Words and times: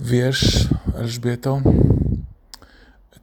Wiesz, 0.00 0.68
Elżbieto, 0.94 1.60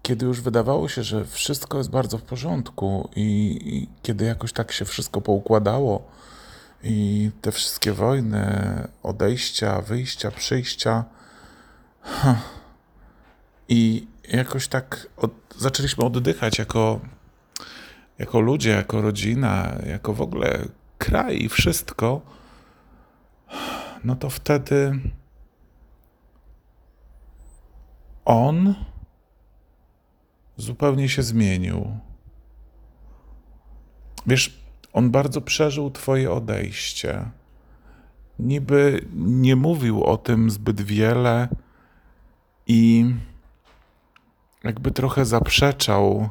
kiedy 0.02 0.26
już 0.26 0.42
wydawało 0.42 0.90
się, 0.90 1.04
że 1.04 1.26
wszystko 1.26 1.78
jest 1.78 1.90
bardzo 1.90 2.18
w 2.18 2.22
porządku 2.22 3.10
i, 3.16 3.60
i 3.64 3.88
kiedy 4.04 4.26
jakoś 4.26 4.54
tak 4.54 4.72
się 4.72 4.86
wszystko 4.86 5.22
poukładało 5.22 6.08
i 6.84 7.32
te 7.42 7.52
wszystkie 7.52 7.94
wojny, 7.94 8.48
odejścia, 9.04 9.82
wyjścia, 9.82 10.32
przyjścia 10.32 11.04
ha, 12.02 12.36
i 13.70 14.08
jakoś 14.30 14.68
tak 14.68 15.08
od, 15.18 15.32
zaczęliśmy 15.58 16.04
oddychać 16.04 16.60
jako, 16.60 17.00
jako 18.20 18.40
ludzie, 18.40 18.70
jako 18.70 19.02
rodzina, 19.02 19.76
jako 19.86 20.14
w 20.14 20.22
ogóle 20.22 20.60
kraj 20.98 21.44
i 21.44 21.50
wszystko, 21.50 22.22
no 24.04 24.16
to 24.16 24.30
wtedy 24.30 25.00
on 28.26 28.76
zupełnie 30.58 31.10
się 31.10 31.24
zmienił. 31.24 31.98
Wiesz, 34.28 34.60
on 34.94 35.12
bardzo 35.12 35.42
przeżył 35.42 35.92
Twoje 35.92 36.32
odejście. 36.32 37.30
Niby 38.40 39.06
nie 39.16 39.56
mówił 39.56 40.04
o 40.04 40.18
tym 40.18 40.50
zbyt 40.50 40.82
wiele 40.82 41.48
i 42.68 43.06
jakby 44.64 44.92
trochę 44.92 45.26
zaprzeczał. 45.26 46.30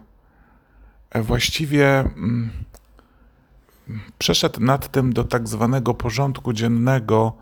E, 1.10 1.22
właściwie 1.22 2.00
mm, 2.00 2.50
przeszedł 4.18 4.60
nad 4.60 4.92
tym 4.92 5.12
do 5.12 5.24
tak 5.24 5.48
zwanego 5.48 5.94
porządku 5.94 6.52
dziennego 6.52 7.32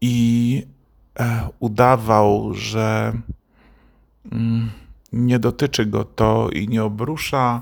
i 0.00 0.66
udawał, 1.58 2.54
że 2.54 3.12
mm, 4.32 4.70
nie 5.12 5.38
dotyczy 5.38 5.86
go 5.86 6.04
to 6.04 6.48
i 6.50 6.68
nie 6.68 6.84
obrusza, 6.84 7.60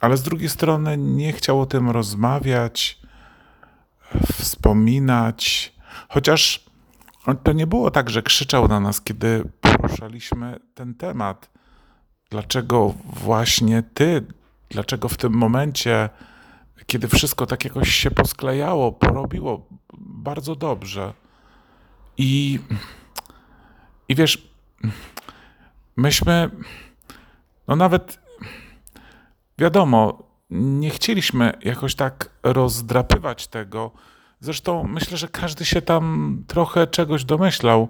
ale 0.00 0.16
z 0.16 0.22
drugiej 0.22 0.48
strony 0.48 0.96
nie 0.98 1.32
chciał 1.32 1.60
o 1.60 1.66
tym 1.66 1.90
rozmawiać, 1.90 3.00
wspominać, 4.32 5.72
chociaż 6.08 6.70
to 7.42 7.52
nie 7.52 7.66
było 7.66 7.90
tak, 7.90 8.10
że 8.10 8.22
krzyczał 8.22 8.68
na 8.68 8.80
nas, 8.80 9.00
kiedy 9.00 9.44
poruszaliśmy 9.60 10.60
ten 10.74 10.94
temat. 10.94 11.50
Dlaczego 12.30 12.94
właśnie 13.04 13.82
ty, 13.82 14.26
dlaczego 14.68 15.08
w 15.08 15.16
tym 15.16 15.32
momencie, 15.32 16.08
kiedy 16.86 17.08
wszystko 17.08 17.46
tak 17.46 17.64
jakoś 17.64 17.94
się 17.94 18.10
posklejało, 18.10 18.92
porobiło 18.92 19.66
bardzo 19.98 20.56
dobrze? 20.56 21.12
I, 22.20 22.58
i 24.08 24.14
wiesz, 24.14 24.48
myśmy, 25.96 26.50
no 27.68 27.76
nawet 27.76 28.18
wiadomo, 29.58 30.22
nie 30.50 30.90
chcieliśmy 30.90 31.52
jakoś 31.62 31.94
tak 31.94 32.30
rozdrapywać 32.42 33.48
tego. 33.48 33.90
Zresztą 34.40 34.84
myślę, 34.84 35.16
że 35.16 35.28
każdy 35.28 35.64
się 35.64 35.82
tam 35.82 36.36
trochę 36.46 36.86
czegoś 36.86 37.24
domyślał. 37.24 37.88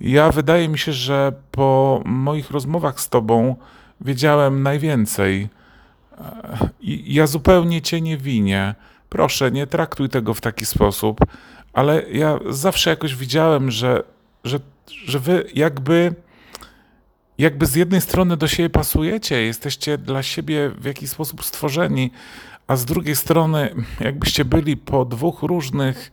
Ja 0.00 0.30
wydaje 0.30 0.68
mi 0.68 0.78
się, 0.78 0.92
że 0.92 1.32
po 1.50 2.02
moich 2.04 2.50
rozmowach 2.50 3.00
z 3.00 3.08
tobą 3.08 3.56
wiedziałem 4.00 4.62
najwięcej. 4.62 5.48
I 6.80 7.14
ja 7.14 7.26
zupełnie 7.26 7.82
cię 7.82 8.00
nie 8.00 8.16
winię. 8.16 8.74
Proszę, 9.08 9.50
nie 9.50 9.66
traktuj 9.66 10.08
tego 10.08 10.34
w 10.34 10.40
taki 10.40 10.66
sposób 10.66 11.20
ale 11.72 12.02
ja 12.12 12.38
zawsze 12.48 12.90
jakoś 12.90 13.16
widziałem, 13.16 13.70
że, 13.70 14.02
że, 14.44 14.60
że 15.06 15.18
wy 15.18 15.44
jakby, 15.54 16.14
jakby 17.38 17.66
z 17.66 17.74
jednej 17.74 18.00
strony 18.00 18.36
do 18.36 18.48
siebie 18.48 18.70
pasujecie, 18.70 19.42
jesteście 19.42 19.98
dla 19.98 20.22
siebie 20.22 20.70
w 20.78 20.84
jakiś 20.84 21.10
sposób 21.10 21.44
stworzeni, 21.44 22.10
a 22.66 22.76
z 22.76 22.84
drugiej 22.84 23.16
strony 23.16 23.74
jakbyście 24.00 24.44
byli 24.44 24.76
po 24.76 25.04
dwóch 25.04 25.42
różnych 25.42 26.12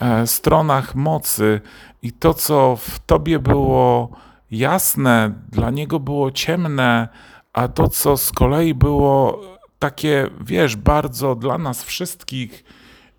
e, 0.00 0.26
stronach 0.26 0.94
mocy 0.94 1.60
i 2.02 2.12
to, 2.12 2.34
co 2.34 2.76
w 2.76 2.98
tobie 2.98 3.38
było 3.38 4.10
jasne, 4.50 5.32
dla 5.48 5.70
niego 5.70 6.00
było 6.00 6.30
ciemne, 6.30 7.08
a 7.52 7.68
to, 7.68 7.88
co 7.88 8.16
z 8.16 8.32
kolei 8.32 8.74
było 8.74 9.40
takie, 9.78 10.26
wiesz, 10.40 10.76
bardzo 10.76 11.34
dla 11.34 11.58
nas 11.58 11.84
wszystkich, 11.84 12.64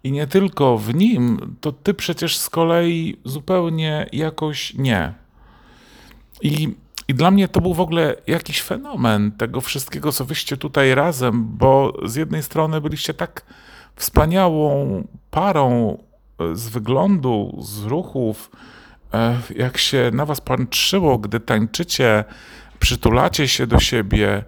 i 0.04 0.12
nie 0.12 0.28
tylko 0.28 0.78
w 0.78 0.96
nim, 0.96 1.56
to 1.62 1.72
ty 1.72 1.94
przecież 1.94 2.38
z 2.38 2.50
kolei 2.50 3.18
zupełnie 3.26 4.10
jakoś 4.12 4.74
nie. 4.74 5.14
I, 6.42 6.76
I 7.08 7.14
dla 7.14 7.32
mnie 7.32 7.48
to 7.48 7.62
był 7.62 7.74
w 7.74 7.80
ogóle 7.80 8.16
jakiś 8.28 8.62
fenomen 8.62 9.32
tego 9.32 9.62
wszystkiego, 9.62 10.12
co 10.12 10.26
wyście 10.26 10.58
tutaj 10.58 10.96
razem, 10.96 11.58
bo 11.58 11.94
z 12.06 12.16
jednej 12.16 12.44
strony 12.44 12.82
byliście 12.82 13.14
tak 13.14 13.46
wspaniałą 13.96 15.04
parą 15.32 15.98
e, 16.40 16.56
z 16.56 16.70
wyglądu, 16.70 17.60
z 17.62 17.84
ruchów, 17.86 18.52
e, 19.14 19.38
jak 19.56 19.78
się 19.78 20.12
na 20.14 20.26
was 20.26 20.42
patrzyło, 20.42 21.18
gdy 21.18 21.40
tańczycie, 21.40 22.24
przytulacie 22.80 23.48
się 23.48 23.68
do 23.68 23.80
siebie, 23.80 24.44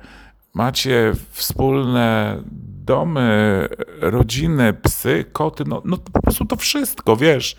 macie 0.54 1.14
wspólne 1.30 2.38
domy, 2.86 3.68
rodziny, 4.00 4.74
psy, 4.74 5.26
koty, 5.34 5.64
no, 5.68 5.82
no 5.86 5.98
po 5.98 6.22
prostu 6.22 6.46
to 6.46 6.56
wszystko, 6.56 7.18
wiesz, 7.18 7.56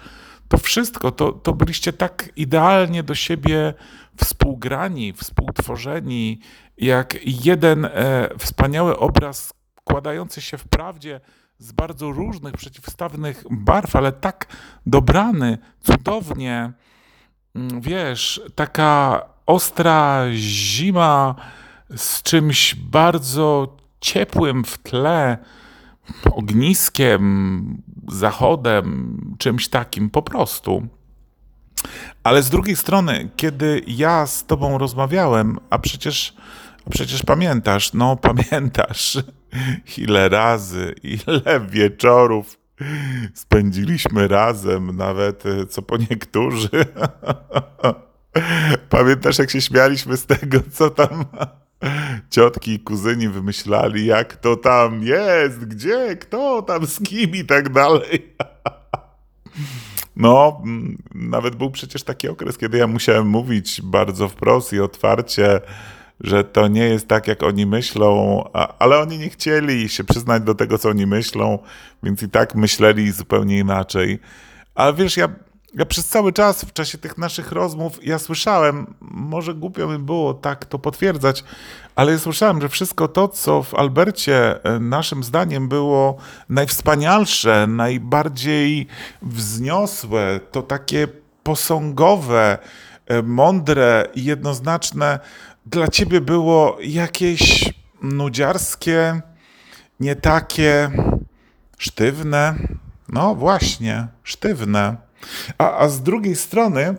to 0.49 0.59
wszystko, 0.59 1.11
to, 1.11 1.33
to 1.33 1.53
byliście 1.53 1.93
tak 1.93 2.29
idealnie 2.37 3.03
do 3.03 3.15
siebie 3.15 3.75
współgrani, 4.17 5.13
współtworzeni, 5.13 6.41
jak 6.79 7.19
jeden 7.45 7.85
e, 7.85 7.91
wspaniały 8.39 8.99
obraz 8.99 9.53
składający 9.81 10.41
się 10.41 10.59
w 10.59 10.69
prawdzie 10.69 11.21
z 11.59 11.73
bardzo 11.73 12.13
różnych, 12.13 12.55
przeciwstawnych 12.55 13.45
barw, 13.51 13.97
ale 13.97 14.13
tak 14.13 14.47
dobrany, 14.87 15.59
cudownie, 15.81 16.73
mm, 17.55 17.81
wiesz, 17.81 18.43
taka 18.55 19.23
ostra 19.47 20.25
zima 20.33 21.35
z 21.97 22.23
czymś 22.23 22.75
bardzo 22.75 23.77
ciepłym 24.05 24.65
w 24.65 24.79
tle, 24.79 25.39
ogniskiem, 26.31 27.83
zachodem, 28.09 29.19
czymś 29.39 29.69
takim 29.69 30.11
po 30.11 30.23
prostu. 30.23 30.87
Ale 32.23 32.43
z 32.43 32.51
drugiej 32.51 32.77
strony, 32.77 33.31
kiedy 33.37 33.83
ja 33.87 34.27
z 34.27 34.47
tobą 34.47 34.79
rozmawiałem, 34.79 35.59
a 35.71 35.79
przecież, 35.79 36.35
a 36.87 36.91
przecież 36.91 37.23
pamiętasz, 37.23 37.93
no 37.93 38.17
pamiętasz, 38.29 39.19
ile 39.99 40.29
razy, 40.29 40.95
ile 41.03 41.61
wieczorów 41.69 42.59
spędziliśmy 43.35 44.29
razem, 44.29 44.97
nawet 44.97 45.43
co 45.69 45.83
po 45.83 45.97
niektórzy. 45.97 46.69
Pamiętasz, 48.91 49.39
jak 49.39 49.51
się 49.51 49.61
śmialiśmy 49.61 50.17
z 50.17 50.27
tego, 50.27 50.59
co 50.73 50.91
tam 50.91 51.25
ciotki 52.31 52.73
i 52.73 52.81
kuzyni 52.81 53.29
wymyślali, 53.29 54.07
jak 54.07 54.37
to 54.37 54.57
tam 54.57 55.03
jest, 55.03 55.65
gdzie, 55.65 56.17
kto 56.17 56.63
tam, 56.63 56.87
z 56.87 57.01
kim 57.01 57.35
i 57.35 57.45
tak 57.45 57.69
dalej. 57.73 58.35
No, 60.17 60.63
nawet 61.15 61.55
był 61.55 61.71
przecież 61.71 62.03
taki 62.03 62.29
okres, 62.29 62.59
kiedy 62.59 62.79
ja 62.79 62.87
musiałem 62.87 63.27
mówić 63.27 63.83
bardzo 63.83 64.29
wprost 64.29 64.73
i 64.73 64.81
otwarcie, 64.81 65.61
że 66.21 66.45
to 66.45 66.69
nie 66.69 66.85
jest 66.85 67.09
tak, 67.09 67.29
jak 67.29 67.43
oni 67.43 67.67
myślą, 67.67 68.43
ale 68.79 68.99
oni 68.99 69.19
nie 69.19 69.31
chcieli 69.31 69.89
się 69.89 70.05
przyznać 70.05 70.43
do 70.43 70.55
tego, 70.55 70.79
co 70.79 70.89
oni 70.89 71.07
myślą, 71.07 71.59
więc 72.03 72.23
i 72.23 72.29
tak 72.29 72.55
myśleli 72.55 73.13
zupełnie 73.13 73.59
inaczej. 73.59 74.19
Ale 74.75 74.95
wiesz, 74.95 75.17
ja 75.17 75.29
ja 75.75 75.87
przez 75.87 76.07
cały 76.07 76.33
czas 76.33 76.65
w 76.65 76.73
czasie 76.73 76.99
tych 76.99 77.19
naszych 77.19 77.53
rozmów 77.53 78.07
ja 78.07 78.19
słyszałem, 78.19 78.95
może 79.01 79.55
głupio 79.55 79.89
mi 79.89 79.99
było 79.99 80.35
tak 80.35 80.65
to 80.65 80.79
potwierdzać, 80.79 81.45
ale 81.97 82.13
ja 82.13 82.19
słyszałem, 82.19 82.61
że 82.61 82.69
wszystko 82.69 83.09
to, 83.09 83.29
co 83.29 83.63
w 83.63 83.75
Albercie 83.75 84.65
e, 84.65 84.79
naszym 84.81 85.25
zdaniem 85.25 85.69
było 85.69 86.17
najwspanialsze, 86.49 87.67
najbardziej 87.67 88.87
wzniosłe, 89.23 90.41
to 90.53 90.63
takie 90.63 91.09
posągowe, 91.43 92.59
e, 93.07 93.23
mądre 93.23 94.09
i 94.15 94.25
jednoznaczne, 94.25 95.21
dla 95.67 95.89
ciebie 95.89 96.21
było 96.21 96.77
jakieś 96.81 97.73
nudziarskie, 98.03 99.21
nie 100.01 100.17
takie 100.17 100.91
sztywne. 101.79 102.55
No 103.09 103.35
właśnie, 103.35 104.07
sztywne. 104.23 104.97
A, 105.59 105.79
a 105.79 105.89
z 105.89 106.03
drugiej 106.03 106.37
strony, 106.37 106.95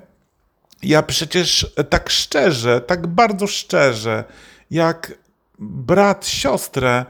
ja 0.83 1.04
przecież 1.04 1.74
tak 1.89 2.10
szczerze, 2.10 2.81
tak 2.81 3.07
bardzo 3.07 3.48
szczerze, 3.48 4.24
jak 4.72 5.13
brat, 5.60 6.27
siostrę, 6.27 7.06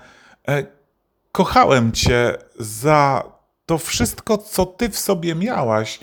e, 0.47 0.65
kochałem 1.31 1.91
Cię 1.91 2.37
za 2.59 3.23
to 3.65 3.77
wszystko, 3.77 4.37
co 4.37 4.65
Ty 4.65 4.89
w 4.89 4.97
sobie 4.97 5.35
miałaś. 5.35 5.99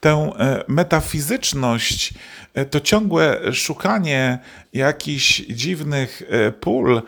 tę 0.00 0.10
e, 0.38 0.64
metafizyczność, 0.68 2.14
e, 2.54 2.64
to 2.64 2.80
ciągłe 2.80 3.52
szukanie 3.52 4.38
jakichś 4.72 5.36
dziwnych 5.40 6.22
pól 6.60 7.02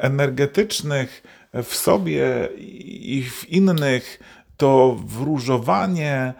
energetycznych 0.00 1.22
w 1.64 1.74
sobie 1.74 2.48
i 2.56 3.22
w 3.30 3.48
innych, 3.48 4.20
to 4.56 4.96
wróżowanie, 5.04 6.34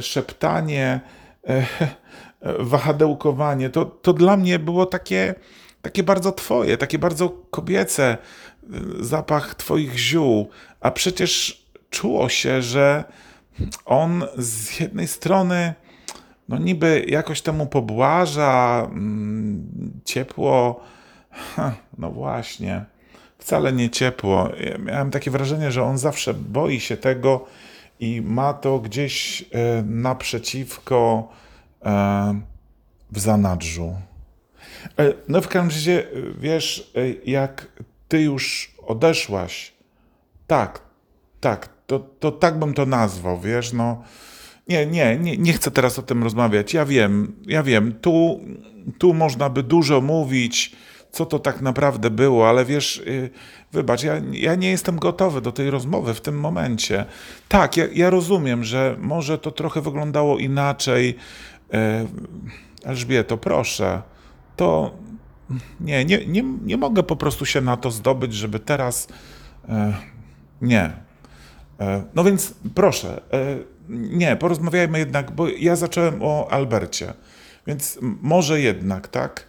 szeptanie, 0.00 1.00
wahadełkowanie, 2.58 3.70
to, 3.70 3.84
to 3.84 4.12
dla 4.12 4.36
mnie 4.36 4.58
było 4.58 4.86
takie, 4.86 5.34
takie 5.82 6.02
bardzo 6.02 6.32
twoje, 6.32 6.76
takie 6.76 6.98
bardzo 6.98 7.28
kobiece, 7.50 8.18
zapach 9.00 9.54
twoich 9.54 9.98
ziół, 9.98 10.50
a 10.80 10.90
przecież 10.90 11.62
czuło 11.90 12.28
się, 12.28 12.62
że 12.62 13.04
on 13.84 14.24
z 14.36 14.80
jednej 14.80 15.08
strony 15.08 15.74
no 16.48 16.58
niby 16.58 17.04
jakoś 17.08 17.42
temu 17.42 17.66
pobłaża, 17.66 18.86
mm, 18.90 19.66
ciepło, 20.04 20.80
no 21.98 22.10
właśnie, 22.10 22.84
wcale 23.38 23.72
nie 23.72 23.90
ciepło. 23.90 24.50
Miałem 24.78 25.10
takie 25.10 25.30
wrażenie, 25.30 25.70
że 25.72 25.82
on 25.82 25.98
zawsze 25.98 26.34
boi 26.34 26.80
się 26.80 26.96
tego 26.96 27.46
i 28.00 28.22
ma 28.22 28.54
to 28.54 28.78
gdzieś 28.78 29.42
e, 29.42 29.82
naprzeciwko 29.82 31.28
e, 31.84 32.40
w 33.12 33.18
zanadrzu. 33.18 33.94
E, 34.98 35.12
no 35.28 35.40
w 35.40 35.48
każdym 35.48 35.68
razie, 35.68 36.06
wiesz, 36.38 36.92
jak 37.24 37.66
ty 38.08 38.22
już 38.22 38.74
odeszłaś, 38.86 39.72
tak, 40.46 40.80
tak, 41.40 41.68
to, 41.86 41.98
to 41.98 42.32
tak 42.32 42.58
bym 42.58 42.74
to 42.74 42.86
nazwał, 42.86 43.40
wiesz, 43.40 43.72
no. 43.72 44.02
Nie, 44.68 44.86
nie, 44.86 45.18
nie, 45.18 45.36
nie 45.36 45.52
chcę 45.52 45.70
teraz 45.70 45.98
o 45.98 46.02
tym 46.02 46.22
rozmawiać. 46.22 46.74
Ja 46.74 46.84
wiem, 46.84 47.36
ja 47.46 47.62
wiem, 47.62 47.92
tu, 48.00 48.40
tu 48.98 49.14
można 49.14 49.50
by 49.50 49.62
dużo 49.62 50.00
mówić, 50.00 50.76
co 51.12 51.26
to 51.26 51.38
tak 51.38 51.60
naprawdę 51.60 52.10
było, 52.10 52.48
ale 52.48 52.64
wiesz, 52.64 53.02
yy, 53.06 53.30
wybacz, 53.72 54.02
ja, 54.02 54.14
ja 54.32 54.54
nie 54.54 54.70
jestem 54.70 54.98
gotowy 54.98 55.40
do 55.40 55.52
tej 55.52 55.70
rozmowy 55.70 56.14
w 56.14 56.20
tym 56.20 56.40
momencie. 56.40 57.04
Tak, 57.48 57.76
ja, 57.76 57.84
ja 57.94 58.10
rozumiem, 58.10 58.64
że 58.64 58.96
może 59.00 59.38
to 59.38 59.50
trochę 59.50 59.80
wyglądało 59.80 60.38
inaczej. 60.38 61.16
Yy, 61.72 61.78
Elżbieto, 62.84 63.36
proszę, 63.36 64.02
to 64.56 64.94
nie, 65.80 66.04
nie, 66.04 66.26
nie, 66.26 66.42
nie 66.42 66.76
mogę 66.76 67.02
po 67.02 67.16
prostu 67.16 67.46
się 67.46 67.60
na 67.60 67.76
to 67.76 67.90
zdobyć, 67.90 68.34
żeby 68.34 68.58
teraz. 68.58 69.08
Yy, 69.68 69.74
nie, 70.62 71.06
E, 71.80 72.04
no 72.14 72.24
więc 72.24 72.54
proszę, 72.74 73.20
e, 73.32 73.58
nie, 73.88 74.36
porozmawiajmy 74.36 74.98
jednak, 74.98 75.30
bo 75.30 75.48
ja 75.48 75.76
zacząłem 75.76 76.22
o 76.22 76.48
Albercie, 76.50 77.14
więc 77.66 77.98
może 78.02 78.60
jednak, 78.60 79.08
tak? 79.08 79.46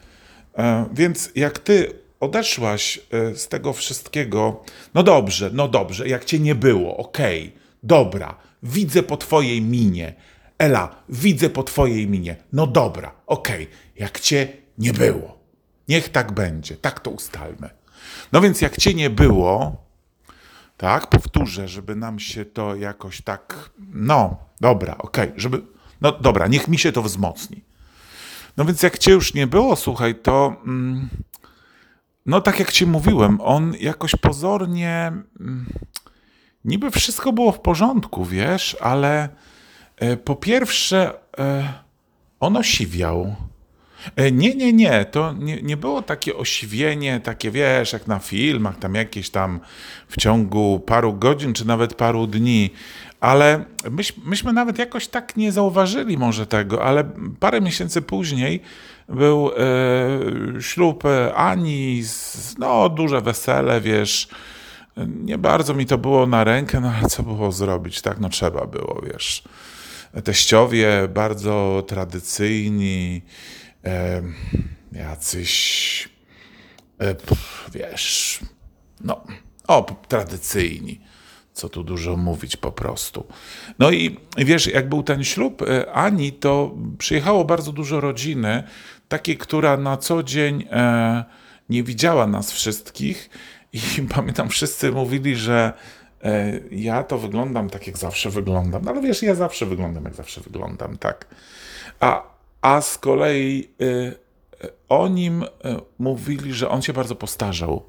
E, 0.57 0.85
więc 0.93 1.29
jak 1.35 1.59
ty 1.59 1.93
odeszłaś 2.19 2.99
z 3.35 3.47
tego 3.47 3.73
wszystkiego, 3.73 4.63
no 4.93 5.03
dobrze, 5.03 5.49
no 5.53 5.67
dobrze, 5.67 6.07
jak 6.07 6.25
cię 6.25 6.39
nie 6.39 6.55
było, 6.55 6.97
okej, 6.97 7.41
okay, 7.41 7.59
dobra, 7.83 8.35
widzę 8.63 9.03
po 9.03 9.17
twojej 9.17 9.61
minie. 9.61 10.13
Ela, 10.57 11.03
widzę 11.09 11.49
po 11.49 11.63
twojej 11.63 12.07
minie. 12.07 12.35
No 12.53 12.67
dobra, 12.67 13.11
okej, 13.27 13.63
okay, 13.63 13.77
jak 13.95 14.19
cię 14.19 14.47
nie 14.77 14.93
było. 14.93 15.37
Niech 15.87 16.09
tak 16.09 16.31
będzie, 16.31 16.77
tak 16.77 16.99
to 16.99 17.11
ustalmy. 17.11 17.69
No 18.31 18.41
więc 18.41 18.61
jak 18.61 18.77
cię 18.77 18.93
nie 18.93 19.09
było, 19.09 19.85
tak, 20.77 21.07
powtórzę, 21.07 21.67
żeby 21.67 21.95
nam 21.95 22.19
się 22.19 22.45
to 22.45 22.75
jakoś 22.75 23.21
tak, 23.21 23.69
no, 23.93 24.37
dobra, 24.61 24.97
okej, 24.97 25.27
okay, 25.27 25.39
żeby, 25.39 25.61
no 26.01 26.11
dobra, 26.11 26.47
niech 26.47 26.67
mi 26.67 26.77
się 26.77 26.91
to 26.91 27.01
wzmocni. 27.01 27.61
No 28.57 28.65
więc 28.65 28.83
jak 28.83 28.97
cię 28.97 29.11
już 29.11 29.33
nie 29.33 29.47
było, 29.47 29.75
słuchaj, 29.75 30.15
to 30.15 30.55
mm, 30.65 31.09
no 32.25 32.41
tak 32.41 32.59
jak 32.59 32.71
ci 32.71 32.85
mówiłem, 32.85 33.41
on 33.41 33.73
jakoś 33.79 34.15
pozornie 34.15 35.11
mm, 35.39 35.65
niby 36.65 36.91
wszystko 36.91 37.33
było 37.33 37.51
w 37.51 37.59
porządku, 37.59 38.25
wiesz, 38.25 38.77
ale 38.81 39.29
e, 39.97 40.17
po 40.17 40.35
pierwsze 40.35 41.13
e, 41.39 41.73
on 42.39 42.57
osiwiał. 42.57 43.35
E, 44.15 44.31
nie, 44.31 44.55
nie, 44.55 44.73
nie. 44.73 45.05
To 45.05 45.33
nie, 45.33 45.61
nie 45.61 45.77
było 45.77 46.01
takie 46.01 46.35
osiwienie, 46.35 47.19
takie 47.19 47.51
wiesz, 47.51 47.93
jak 47.93 48.07
na 48.07 48.19
filmach, 48.19 48.79
tam 48.79 48.95
jakieś 48.95 49.29
tam 49.29 49.59
w 50.07 50.17
ciągu 50.17 50.79
paru 50.79 51.13
godzin, 51.13 51.53
czy 51.53 51.67
nawet 51.67 51.93
paru 51.93 52.27
dni. 52.27 52.69
Ale 53.19 53.65
myś, 53.91 54.13
myśmy 54.25 54.53
nawet 54.53 54.79
jakoś 54.79 55.07
tak 55.07 55.37
nie 55.37 55.51
zauważyli 55.51 56.17
może 56.17 56.47
tego, 56.47 56.83
ale 56.83 57.03
parę 57.39 57.61
miesięcy 57.61 58.01
później 58.01 58.61
był 59.09 59.51
e, 59.57 60.61
ślub 60.61 61.03
Ani, 61.35 62.03
no 62.57 62.89
duże 62.89 63.21
wesele, 63.21 63.81
wiesz. 63.81 64.27
Nie 65.07 65.37
bardzo 65.37 65.73
mi 65.73 65.85
to 65.85 65.97
było 65.97 66.27
na 66.27 66.43
rękę, 66.43 66.79
no 66.79 66.91
ale 66.91 67.07
co 67.07 67.23
było 67.23 67.51
zrobić, 67.51 68.01
tak? 68.01 68.19
No 68.19 68.29
trzeba 68.29 68.65
było, 68.65 69.01
wiesz. 69.13 69.43
Teściowie 70.23 71.07
bardzo 71.13 71.83
tradycyjni, 71.87 73.21
e, 73.85 74.21
jacyś, 74.91 76.09
e, 76.99 77.15
wiesz, 77.73 78.39
no, 79.01 79.23
o, 79.67 79.85
tradycyjni. 80.07 81.01
Co 81.57 81.69
tu 81.69 81.83
dużo 81.83 82.17
mówić 82.17 82.57
po 82.57 82.71
prostu. 82.71 83.27
No 83.79 83.91
i 83.91 84.17
wiesz, 84.37 84.67
jak 84.67 84.89
był 84.89 85.03
ten 85.03 85.23
ślub 85.23 85.61
e, 85.61 85.91
Ani, 85.91 86.31
to 86.31 86.75
przyjechało 86.97 87.45
bardzo 87.45 87.71
dużo 87.71 88.01
rodziny, 88.01 88.63
takiej, 89.07 89.37
która 89.37 89.77
na 89.77 89.97
co 89.97 90.23
dzień 90.23 90.67
e, 90.71 91.23
nie 91.69 91.83
widziała 91.83 92.27
nas 92.27 92.51
wszystkich. 92.51 93.29
I 93.73 93.79
pamiętam, 94.15 94.49
wszyscy 94.49 94.91
mówili, 94.91 95.35
że 95.35 95.73
e, 96.23 96.59
ja 96.71 97.03
to 97.03 97.17
wyglądam 97.17 97.69
tak, 97.69 97.87
jak 97.87 97.97
zawsze 97.97 98.29
wyglądam. 98.29 98.81
No 98.85 98.91
ale 98.91 99.01
wiesz, 99.01 99.23
ja 99.23 99.35
zawsze 99.35 99.65
wyglądam, 99.65 100.03
jak 100.03 100.15
zawsze 100.15 100.41
wyglądam, 100.41 100.97
tak. 100.97 101.25
A 101.99 102.37
a 102.61 102.81
z 102.81 102.97
kolei 102.97 103.69
y, 103.81 104.15
o 104.89 105.07
nim 105.07 105.43
y, 105.43 105.47
mówili, 105.99 106.53
że 106.53 106.69
on 106.69 106.81
się 106.81 106.93
bardzo 106.93 107.15
postarzał. 107.15 107.83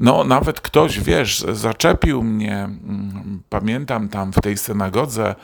No, 0.00 0.24
nawet 0.24 0.60
ktoś, 0.60 1.00
wiesz, 1.00 1.44
zaczepił 1.52 2.22
mnie, 2.22 2.56
mm, 2.56 3.42
pamiętam 3.48 4.08
tam 4.08 4.32
w 4.32 4.40
tej 4.40 4.56
synagodze, 4.56 5.34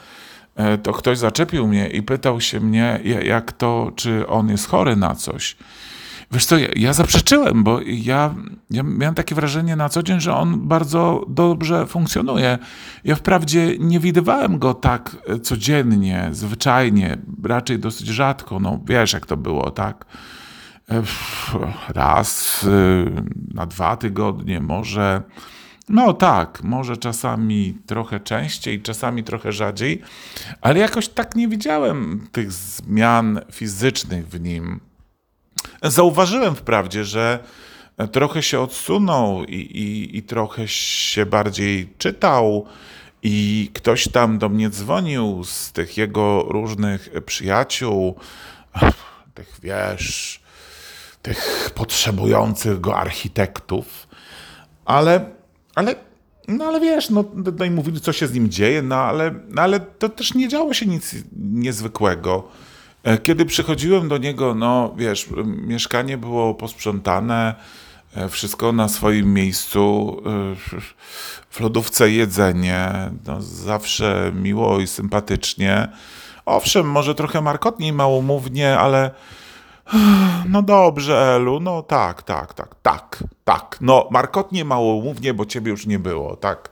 to 0.83 0.93
ktoś 0.93 1.17
zaczepił 1.17 1.67
mnie 1.67 1.87
i 1.87 2.03
pytał 2.03 2.41
się 2.41 2.59
mnie, 2.59 2.99
jak 3.23 3.51
to, 3.51 3.91
czy 3.95 4.27
on 4.27 4.49
jest 4.49 4.67
chory 4.67 4.95
na 4.95 5.15
coś. 5.15 5.57
Wiesz 6.31 6.45
co, 6.45 6.57
ja, 6.57 6.67
ja 6.75 6.93
zaprzeczyłem, 6.93 7.63
bo 7.63 7.79
ja, 7.85 8.35
ja 8.69 8.83
miałem 8.83 9.15
takie 9.15 9.35
wrażenie 9.35 9.75
na 9.75 9.89
co 9.89 10.03
dzień, 10.03 10.19
że 10.19 10.35
on 10.35 10.67
bardzo 10.67 11.25
dobrze 11.27 11.85
funkcjonuje. 11.85 12.57
Ja 13.03 13.15
wprawdzie 13.15 13.77
nie 13.79 13.99
widywałem 13.99 14.59
go 14.59 14.73
tak 14.73 15.17
e, 15.27 15.39
codziennie, 15.39 16.29
zwyczajnie, 16.31 17.17
raczej 17.43 17.79
dosyć 17.79 18.07
rzadko. 18.07 18.59
No 18.59 18.79
wiesz, 18.85 19.13
jak 19.13 19.25
to 19.25 19.37
było, 19.37 19.71
tak? 19.71 20.05
E, 20.91 21.03
raz 21.93 22.63
e, 22.63 23.05
na 23.53 23.65
dwa 23.65 23.97
tygodnie, 23.97 24.61
może. 24.61 25.21
No 25.89 26.13
tak, 26.13 26.63
może 26.63 26.97
czasami 26.97 27.77
trochę 27.85 28.19
częściej, 28.19 28.81
czasami 28.81 29.23
trochę 29.23 29.51
rzadziej, 29.51 30.01
ale 30.61 30.79
jakoś 30.79 31.07
tak 31.07 31.35
nie 31.35 31.47
widziałem 31.47 32.27
tych 32.31 32.51
zmian 32.51 33.39
fizycznych 33.51 34.27
w 34.27 34.41
nim. 34.41 34.79
Zauważyłem 35.83 36.55
wprawdzie, 36.55 37.03
że 37.03 37.39
trochę 38.11 38.43
się 38.43 38.59
odsunął 38.59 39.43
i, 39.43 39.55
i, 39.55 40.17
i 40.17 40.23
trochę 40.23 40.67
się 40.67 41.25
bardziej 41.25 41.93
czytał. 41.97 42.65
I 43.23 43.69
ktoś 43.73 44.07
tam 44.07 44.37
do 44.37 44.49
mnie 44.49 44.69
dzwonił 44.69 45.43
z 45.43 45.71
tych 45.71 45.97
jego 45.97 46.43
różnych 46.49 47.09
przyjaciół, 47.25 48.15
tych 49.33 49.59
wiesz, 49.63 50.41
tych 51.27 51.71
potrzebujących 51.75 52.81
go 52.81 52.97
architektów, 52.97 54.07
ale, 54.85 55.25
ale, 55.75 55.95
no 56.47 56.65
ale 56.65 56.79
wiesz, 56.79 57.09
no, 57.09 57.23
no 57.59 57.65
i 57.65 57.71
mówili, 57.71 58.01
co 58.01 58.13
się 58.13 58.27
z 58.27 58.33
nim 58.33 58.49
dzieje, 58.49 58.81
no 58.81 58.95
ale, 58.95 59.33
no 59.49 59.61
ale 59.61 59.79
to 59.79 60.09
też 60.09 60.33
nie 60.33 60.47
działo 60.47 60.73
się 60.73 60.85
nic 60.85 61.15
niezwykłego. 61.37 62.47
E, 63.03 63.17
kiedy 63.17 63.45
przychodziłem 63.45 64.07
do 64.07 64.17
niego, 64.17 64.55
no 64.55 64.93
wiesz, 64.97 65.27
mieszkanie 65.45 66.17
było 66.17 66.53
posprzątane, 66.53 67.55
e, 68.15 68.29
wszystko 68.29 68.71
na 68.71 68.87
swoim 68.87 69.33
miejscu, 69.33 70.17
e, 70.25 70.55
w 71.49 71.59
lodówce 71.59 72.11
jedzenie, 72.11 72.91
no, 73.27 73.41
zawsze 73.41 74.31
miło 74.35 74.79
i 74.79 74.87
sympatycznie. 74.87 75.87
Owszem, 76.45 76.91
może 76.91 77.15
trochę 77.15 77.41
markotnie 77.41 77.87
i 77.87 77.93
małomównie, 77.93 78.79
ale 78.79 79.11
no 80.49 80.61
dobrze, 80.61 81.35
Elu, 81.35 81.59
no 81.59 81.81
tak, 81.81 82.23
tak, 82.23 82.53
tak, 82.53 82.75
tak, 82.81 83.23
tak. 83.43 83.77
No 83.81 84.07
markotnie, 84.11 84.65
małomównie, 84.65 85.33
bo 85.33 85.45
ciebie 85.45 85.71
już 85.71 85.85
nie 85.85 85.99
było, 85.99 86.35
tak. 86.35 86.69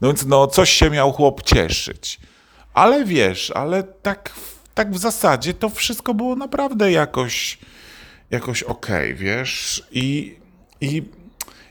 No 0.00 0.08
więc 0.08 0.26
no 0.26 0.46
coś 0.46 0.70
się 0.70 0.90
miał 0.90 1.12
chłop 1.12 1.42
cieszyć. 1.42 2.20
Ale 2.74 3.04
wiesz, 3.04 3.50
ale 3.50 3.82
tak 3.82 4.30
tak 4.74 4.92
w 4.92 4.98
zasadzie 4.98 5.54
to 5.54 5.68
wszystko 5.70 6.14
było 6.14 6.36
naprawdę 6.36 6.92
jakoś, 6.92 7.58
jakoś 8.30 8.62
okej, 8.62 9.14
wiesz? 9.14 9.86
I, 9.90 10.36
i 10.80 11.02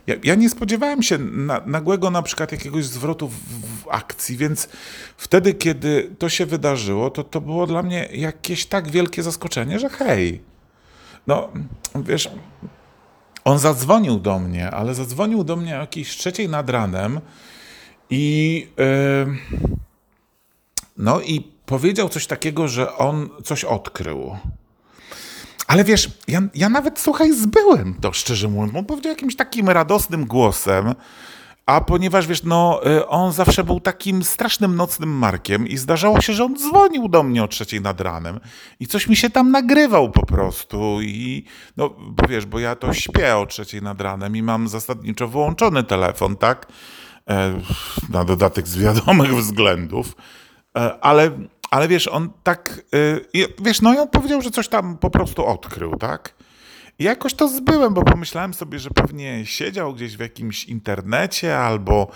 ja, 0.07 0.15
ja 0.24 0.36
nie 0.36 0.50
spodziewałem 0.50 1.03
się 1.03 1.17
na, 1.17 1.62
nagłego 1.65 2.12
na 2.12 2.21
przykład 2.21 2.51
jakiegoś 2.51 2.86
zwrotu 2.86 3.27
w, 3.27 3.36
w 3.83 3.88
akcji, 3.89 4.38
więc 4.38 4.69
wtedy, 5.17 5.53
kiedy 5.53 6.15
to 6.19 6.29
się 6.29 6.45
wydarzyło, 6.45 7.10
to 7.10 7.24
to 7.24 7.41
było 7.41 7.67
dla 7.67 7.83
mnie 7.83 8.10
jakieś 8.13 8.65
tak 8.65 8.91
wielkie 8.91 9.24
zaskoczenie, 9.24 9.79
że 9.79 9.89
hej, 9.89 10.41
no 11.95 12.03
wiesz, 12.03 12.29
on 13.43 13.59
zadzwonił 13.59 14.19
do 14.19 14.39
mnie, 14.39 14.71
ale 14.71 14.95
zadzwonił 14.95 15.43
do 15.43 15.55
mnie 15.55 15.77
o 15.77 15.79
jakiejś 15.79 16.17
trzeciej 16.17 16.50
nad 16.50 16.69
ranem 16.69 17.19
i 18.09 18.67
yy, 18.77 19.38
no 20.97 21.21
i 21.21 21.41
powiedział 21.65 22.09
coś 22.09 22.27
takiego, 22.27 22.67
że 22.67 22.97
on 22.97 23.29
coś 23.43 23.63
odkrył. 23.63 24.38
Ale 25.67 25.83
wiesz, 25.83 26.11
ja, 26.27 26.41
ja 26.55 26.69
nawet, 26.69 27.00
słuchaj, 27.00 27.33
zbyłem 27.33 27.93
to, 28.01 28.13
szczerze 28.13 28.47
mówiąc. 28.47 28.75
On 28.75 28.85
powiedział 28.85 29.09
jakimś 29.09 29.35
takim 29.35 29.69
radosnym 29.69 30.25
głosem, 30.25 30.95
a 31.65 31.81
ponieważ, 31.81 32.27
wiesz, 32.27 32.43
no, 32.43 32.81
y, 32.85 33.07
on 33.07 33.31
zawsze 33.31 33.63
był 33.63 33.79
takim 33.79 34.23
strasznym 34.23 34.75
nocnym 34.75 35.09
markiem 35.09 35.67
i 35.67 35.77
zdarzało 35.77 36.21
się, 36.21 36.33
że 36.33 36.43
on 36.43 36.55
dzwonił 36.55 37.07
do 37.07 37.23
mnie 37.23 37.43
o 37.43 37.47
trzeciej 37.47 37.81
nad 37.81 38.01
ranem 38.01 38.39
i 38.79 38.87
coś 38.87 39.07
mi 39.07 39.15
się 39.15 39.29
tam 39.29 39.51
nagrywał 39.51 40.11
po 40.11 40.25
prostu 40.25 41.01
i, 41.01 41.45
no, 41.77 41.89
bo 41.89 42.27
wiesz, 42.27 42.45
bo 42.45 42.59
ja 42.59 42.75
to 42.75 42.93
śpię 42.93 43.37
o 43.37 43.45
trzeciej 43.45 43.81
nad 43.81 44.01
ranem 44.01 44.35
i 44.35 44.43
mam 44.43 44.67
zasadniczo 44.67 45.27
wyłączony 45.27 45.83
telefon, 45.83 46.35
tak? 46.35 46.67
E, 47.29 47.61
na 48.09 48.23
dodatek 48.25 48.67
z 48.67 48.77
wiadomych 48.77 49.35
względów. 49.35 50.15
E, 50.77 50.99
ale, 51.01 51.31
ale 51.71 51.87
wiesz, 51.87 52.07
on 52.07 52.29
tak, 52.43 52.81
e, 53.35 53.41
wiesz, 53.59 53.81
no 53.81 53.93
i 53.93 53.97
on 53.97 54.07
powiedział, 54.07 54.41
że 54.41 54.51
coś 54.51 54.67
tam 54.67 54.97
po 54.97 55.09
prostu 55.09 55.45
odkrył, 55.45 55.95
tak? 55.95 56.33
I 57.00 57.03
jakoś 57.03 57.33
to 57.33 57.48
zbyłem, 57.48 57.93
bo 57.93 58.03
pomyślałem 58.03 58.53
sobie, 58.53 58.79
że 58.79 58.89
pewnie 58.89 59.45
siedział 59.45 59.93
gdzieś 59.93 60.17
w 60.17 60.19
jakimś 60.19 60.65
internecie 60.65 61.57
albo 61.60 62.12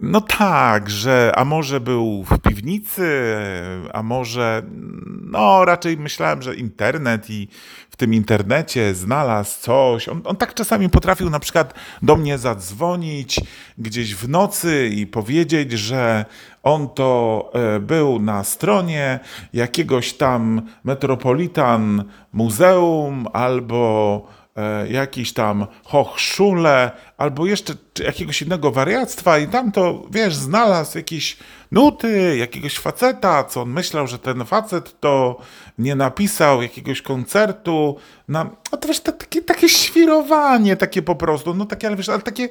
no 0.00 0.20
tak, 0.20 0.90
że 0.90 1.32
a 1.36 1.44
może 1.44 1.80
był 1.80 2.24
w 2.24 2.38
piwnicy, 2.38 3.36
a 3.92 4.02
może, 4.02 4.62
no 5.22 5.64
raczej 5.64 5.96
myślałem, 5.96 6.42
że 6.42 6.54
internet 6.54 7.30
i 7.30 7.48
tym 8.00 8.14
internecie 8.14 8.94
znalazł 8.94 9.60
coś. 9.60 10.08
On, 10.08 10.22
on 10.24 10.36
tak 10.36 10.54
czasami 10.54 10.88
potrafił 10.88 11.30
na 11.30 11.40
przykład 11.40 11.74
do 12.02 12.16
mnie 12.16 12.38
zadzwonić 12.38 13.40
gdzieś 13.78 14.14
w 14.14 14.28
nocy 14.28 14.90
i 14.94 15.06
powiedzieć, 15.06 15.72
że 15.72 16.24
on 16.62 16.88
to 16.88 17.50
e, 17.54 17.80
był 17.80 18.20
na 18.20 18.44
stronie 18.44 19.20
jakiegoś 19.52 20.12
tam 20.12 20.62
Metropolitan 20.84 22.04
Muzeum 22.32 23.26
albo 23.32 24.39
jakiś 24.90 25.32
tam 25.32 25.66
Hochschule 25.84 26.90
albo 27.18 27.46
jeszcze 27.46 27.74
jakiegoś 28.04 28.42
innego 28.42 28.70
wariactwa 28.70 29.38
i 29.38 29.48
tam 29.48 29.72
to, 29.72 30.02
wiesz, 30.10 30.34
znalazł 30.34 30.98
jakieś 30.98 31.36
nuty 31.72 32.36
jakiegoś 32.36 32.78
faceta, 32.78 33.44
co 33.44 33.62
on 33.62 33.70
myślał, 33.70 34.06
że 34.06 34.18
ten 34.18 34.44
facet 34.44 35.00
to 35.00 35.40
nie 35.78 35.94
napisał 35.94 36.62
jakiegoś 36.62 37.02
koncertu. 37.02 37.96
Na, 38.30 38.44
to 38.80 38.88
wiesz, 38.88 39.00
takie, 39.00 39.42
takie 39.42 39.68
świrowanie 39.68 40.76
takie 40.76 41.02
po 41.02 41.14
prostu, 41.14 41.54
no 41.54 41.66
takie, 41.66 41.86
ale 41.86 41.96
wiesz, 41.96 42.08
ale 42.08 42.22
takie, 42.22 42.48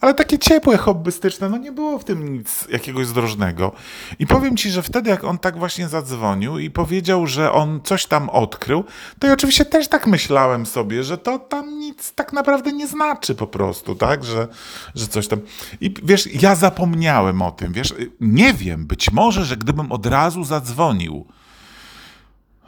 ale 0.00 0.14
takie 0.14 0.38
ciepłe, 0.38 0.76
hobbystyczne, 0.76 1.48
no 1.48 1.56
nie 1.56 1.72
było 1.72 1.98
w 1.98 2.04
tym 2.04 2.32
nic 2.34 2.66
jakiegoś 2.68 3.06
zdrożnego. 3.06 3.72
I 4.18 4.26
powiem 4.26 4.56
ci, 4.56 4.70
że 4.70 4.82
wtedy 4.82 5.10
jak 5.10 5.24
on 5.24 5.38
tak 5.38 5.58
właśnie 5.58 5.88
zadzwonił 5.88 6.58
i 6.58 6.70
powiedział, 6.70 7.26
że 7.26 7.52
on 7.52 7.80
coś 7.84 8.06
tam 8.06 8.28
odkrył, 8.28 8.84
to 9.18 9.26
ja 9.26 9.32
oczywiście 9.32 9.64
też 9.64 9.88
tak 9.88 10.06
myślałem 10.06 10.66
sobie, 10.66 11.02
że 11.02 11.18
to 11.18 11.38
tam 11.38 11.78
nic 11.78 12.12
tak 12.12 12.32
naprawdę 12.32 12.72
nie 12.72 12.86
znaczy 12.86 13.34
po 13.34 13.46
prostu, 13.46 13.94
tak, 13.94 14.24
że, 14.24 14.48
że 14.94 15.06
coś 15.06 15.28
tam. 15.28 15.40
I 15.80 15.94
wiesz, 16.02 16.42
ja 16.42 16.54
zapomniałem 16.54 17.42
o 17.42 17.50
tym, 17.50 17.72
wiesz, 17.72 17.94
nie 18.20 18.54
wiem, 18.54 18.86
być 18.86 19.12
może, 19.12 19.44
że 19.44 19.56
gdybym 19.56 19.92
od 19.92 20.06
razu 20.06 20.44
zadzwonił, 20.44 21.26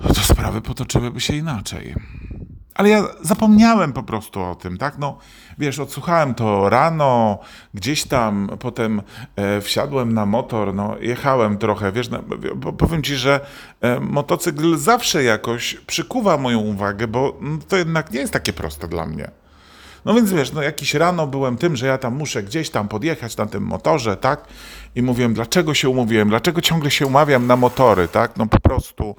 to 0.07 0.15
sprawy 0.15 0.61
potoczyłyby 0.61 1.21
się 1.21 1.37
inaczej. 1.37 1.95
Ale 2.79 2.89
ja 2.89 3.05
zapomniałem 3.21 3.93
po 3.93 4.03
prostu 4.03 4.43
o 4.43 4.55
tym, 4.55 4.79
tak? 4.79 4.99
No, 4.99 5.19
wiesz, 5.59 5.79
odsłuchałem 5.79 6.35
to 6.35 6.69
rano, 6.69 7.39
gdzieś 7.75 8.05
tam, 8.05 8.51
potem 8.61 9.03
e, 9.37 9.61
wsiadłem 9.61 10.15
na 10.15 10.27
motor, 10.27 10.75
no, 10.75 10.97
jechałem 11.01 11.59
trochę, 11.59 11.93
wiesz, 11.93 12.09
no, 12.11 12.23
powiem 12.79 13.03
ci, 13.03 13.17
że 13.17 13.41
e, 13.81 14.01
motocykl 14.01 14.77
zawsze 14.77 15.23
jakoś 15.23 15.75
przykuwa 15.75 16.37
moją 16.37 16.59
uwagę, 16.59 17.09
bo 17.09 17.37
no, 17.41 17.59
to 17.69 17.77
jednak 17.77 18.11
nie 18.11 18.21
jest 18.21 18.33
takie 18.33 18.53
proste 18.53 18.89
dla 18.89 19.07
mnie. 19.07 19.31
No 20.05 20.15
więc 20.15 20.33
wiesz, 20.33 20.53
no 20.53 20.63
jakiś 20.63 20.95
rano 20.95 21.27
byłem 21.27 21.57
tym, 21.57 21.77
że 21.77 21.87
ja 21.87 21.99
tam 21.99 22.15
muszę 22.15 22.43
gdzieś 22.43 22.71
tam 22.71 22.89
podjechać 22.89 23.37
na 23.37 23.47
tym 23.47 23.63
motorze, 23.63 24.17
tak? 24.17 24.45
I 24.95 25.03
mówiłem, 25.03 25.35
dlaczego 25.35 25.75
się 25.75 25.89
umówiłem, 25.89 26.29
dlaczego 26.29 26.61
ciągle 26.61 26.91
się 26.91 27.07
umawiam 27.07 27.47
na 27.47 27.57
motory, 27.57 28.09
tak? 28.09 28.37
No 28.37 28.47
po 28.47 28.61
prostu 28.61 29.17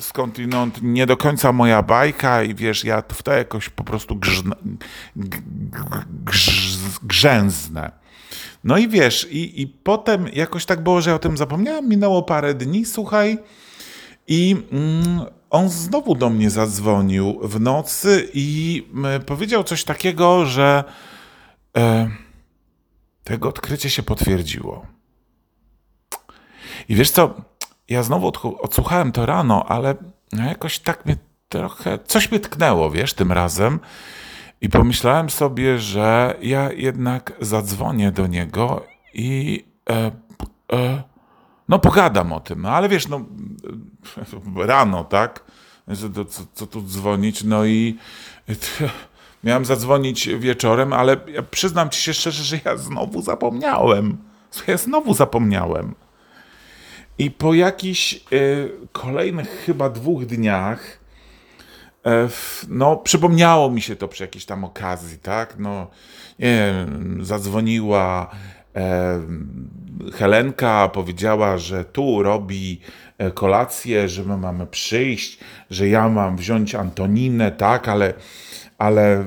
skądinąd 0.00 0.78
nie 0.82 1.06
do 1.06 1.16
końca 1.16 1.52
moja 1.52 1.82
bajka 1.82 2.42
i 2.42 2.54
wiesz, 2.54 2.84
ja 2.84 3.02
w 3.12 3.22
to 3.22 3.32
jakoś 3.32 3.68
po 3.68 3.84
prostu 3.84 4.16
grzn, 4.16 4.52
grz, 6.24 6.78
grzęznę. 7.02 7.92
No 8.64 8.78
i 8.78 8.88
wiesz, 8.88 9.28
i, 9.30 9.62
i 9.62 9.66
potem 9.66 10.28
jakoś 10.32 10.66
tak 10.66 10.82
było, 10.82 11.00
że 11.00 11.10
ja 11.10 11.16
o 11.16 11.18
tym 11.18 11.36
zapomniałem, 11.36 11.88
minęło 11.88 12.22
parę 12.22 12.54
dni, 12.54 12.84
słuchaj, 12.84 13.38
i 14.26 14.56
mm, 14.72 15.20
on 15.50 15.68
znowu 15.68 16.14
do 16.14 16.30
mnie 16.30 16.50
zadzwonił 16.50 17.40
w 17.42 17.60
nocy 17.60 18.28
i 18.34 18.82
powiedział 19.26 19.64
coś 19.64 19.84
takiego, 19.84 20.46
że 20.46 20.84
e, 21.76 22.10
tego 23.24 23.48
odkrycie 23.48 23.90
się 23.90 24.02
potwierdziło. 24.02 24.86
I 26.88 26.94
wiesz 26.94 27.10
co, 27.10 27.49
ja 27.90 28.02
znowu 28.02 28.32
odsłuchałem 28.60 29.12
to 29.12 29.26
rano, 29.26 29.64
ale 29.68 29.94
jakoś 30.32 30.78
tak 30.78 31.06
mnie 31.06 31.16
trochę, 31.48 31.98
coś 32.06 32.30
mnie 32.30 32.40
tknęło, 32.40 32.90
wiesz, 32.90 33.14
tym 33.14 33.32
razem. 33.32 33.80
I 34.60 34.68
pomyślałem 34.68 35.30
sobie, 35.30 35.78
że 35.78 36.34
ja 36.42 36.72
jednak 36.72 37.32
zadzwonię 37.40 38.12
do 38.12 38.26
niego 38.26 38.84
i 39.14 39.64
e, 39.90 40.10
e, 40.72 41.02
no 41.68 41.78
pogadam 41.78 42.32
o 42.32 42.40
tym, 42.40 42.62
no 42.62 42.70
ale 42.70 42.88
wiesz, 42.88 43.08
no 43.08 43.20
rano, 44.56 45.04
tak? 45.04 45.44
Co, 46.28 46.44
co 46.54 46.66
tu 46.66 46.82
dzwonić? 46.82 47.44
No 47.44 47.64
i 47.64 47.98
miałem 49.44 49.64
zadzwonić 49.64 50.28
wieczorem, 50.28 50.92
ale 50.92 51.16
ja 51.28 51.42
przyznam 51.42 51.90
ci 51.90 52.02
się 52.02 52.14
szczerze, 52.14 52.44
że 52.44 52.60
ja 52.64 52.76
znowu 52.76 53.22
zapomniałem. 53.22 54.16
Ja 54.66 54.76
znowu 54.76 55.14
zapomniałem. 55.14 55.94
I 57.20 57.30
po 57.30 57.54
jakichś 57.54 58.20
y, 58.32 58.70
kolejnych 58.92 59.62
chyba 59.66 59.90
dwóch 59.90 60.26
dniach 60.26 60.98
y, 62.06 62.10
no, 62.68 62.96
przypomniało 62.96 63.70
mi 63.70 63.82
się 63.82 63.96
to 63.96 64.08
przy 64.08 64.22
jakiejś 64.22 64.44
tam 64.44 64.64
okazji, 64.64 65.18
tak? 65.18 65.54
No, 65.58 65.90
nie 66.38 66.72
wiem, 66.88 67.24
zadzwoniła 67.24 68.30
e, 68.76 69.20
Helenka 70.12 70.88
powiedziała, 70.88 71.58
że 71.58 71.84
tu 71.84 72.22
robi 72.22 72.80
e, 73.18 73.30
kolację, 73.30 74.08
że 74.08 74.24
my 74.24 74.36
mamy 74.36 74.66
przyjść, 74.66 75.38
że 75.70 75.88
ja 75.88 76.08
mam 76.08 76.36
wziąć 76.36 76.74
Antoninę, 76.74 77.50
tak, 77.52 77.88
ale, 77.88 78.14
ale 78.78 79.24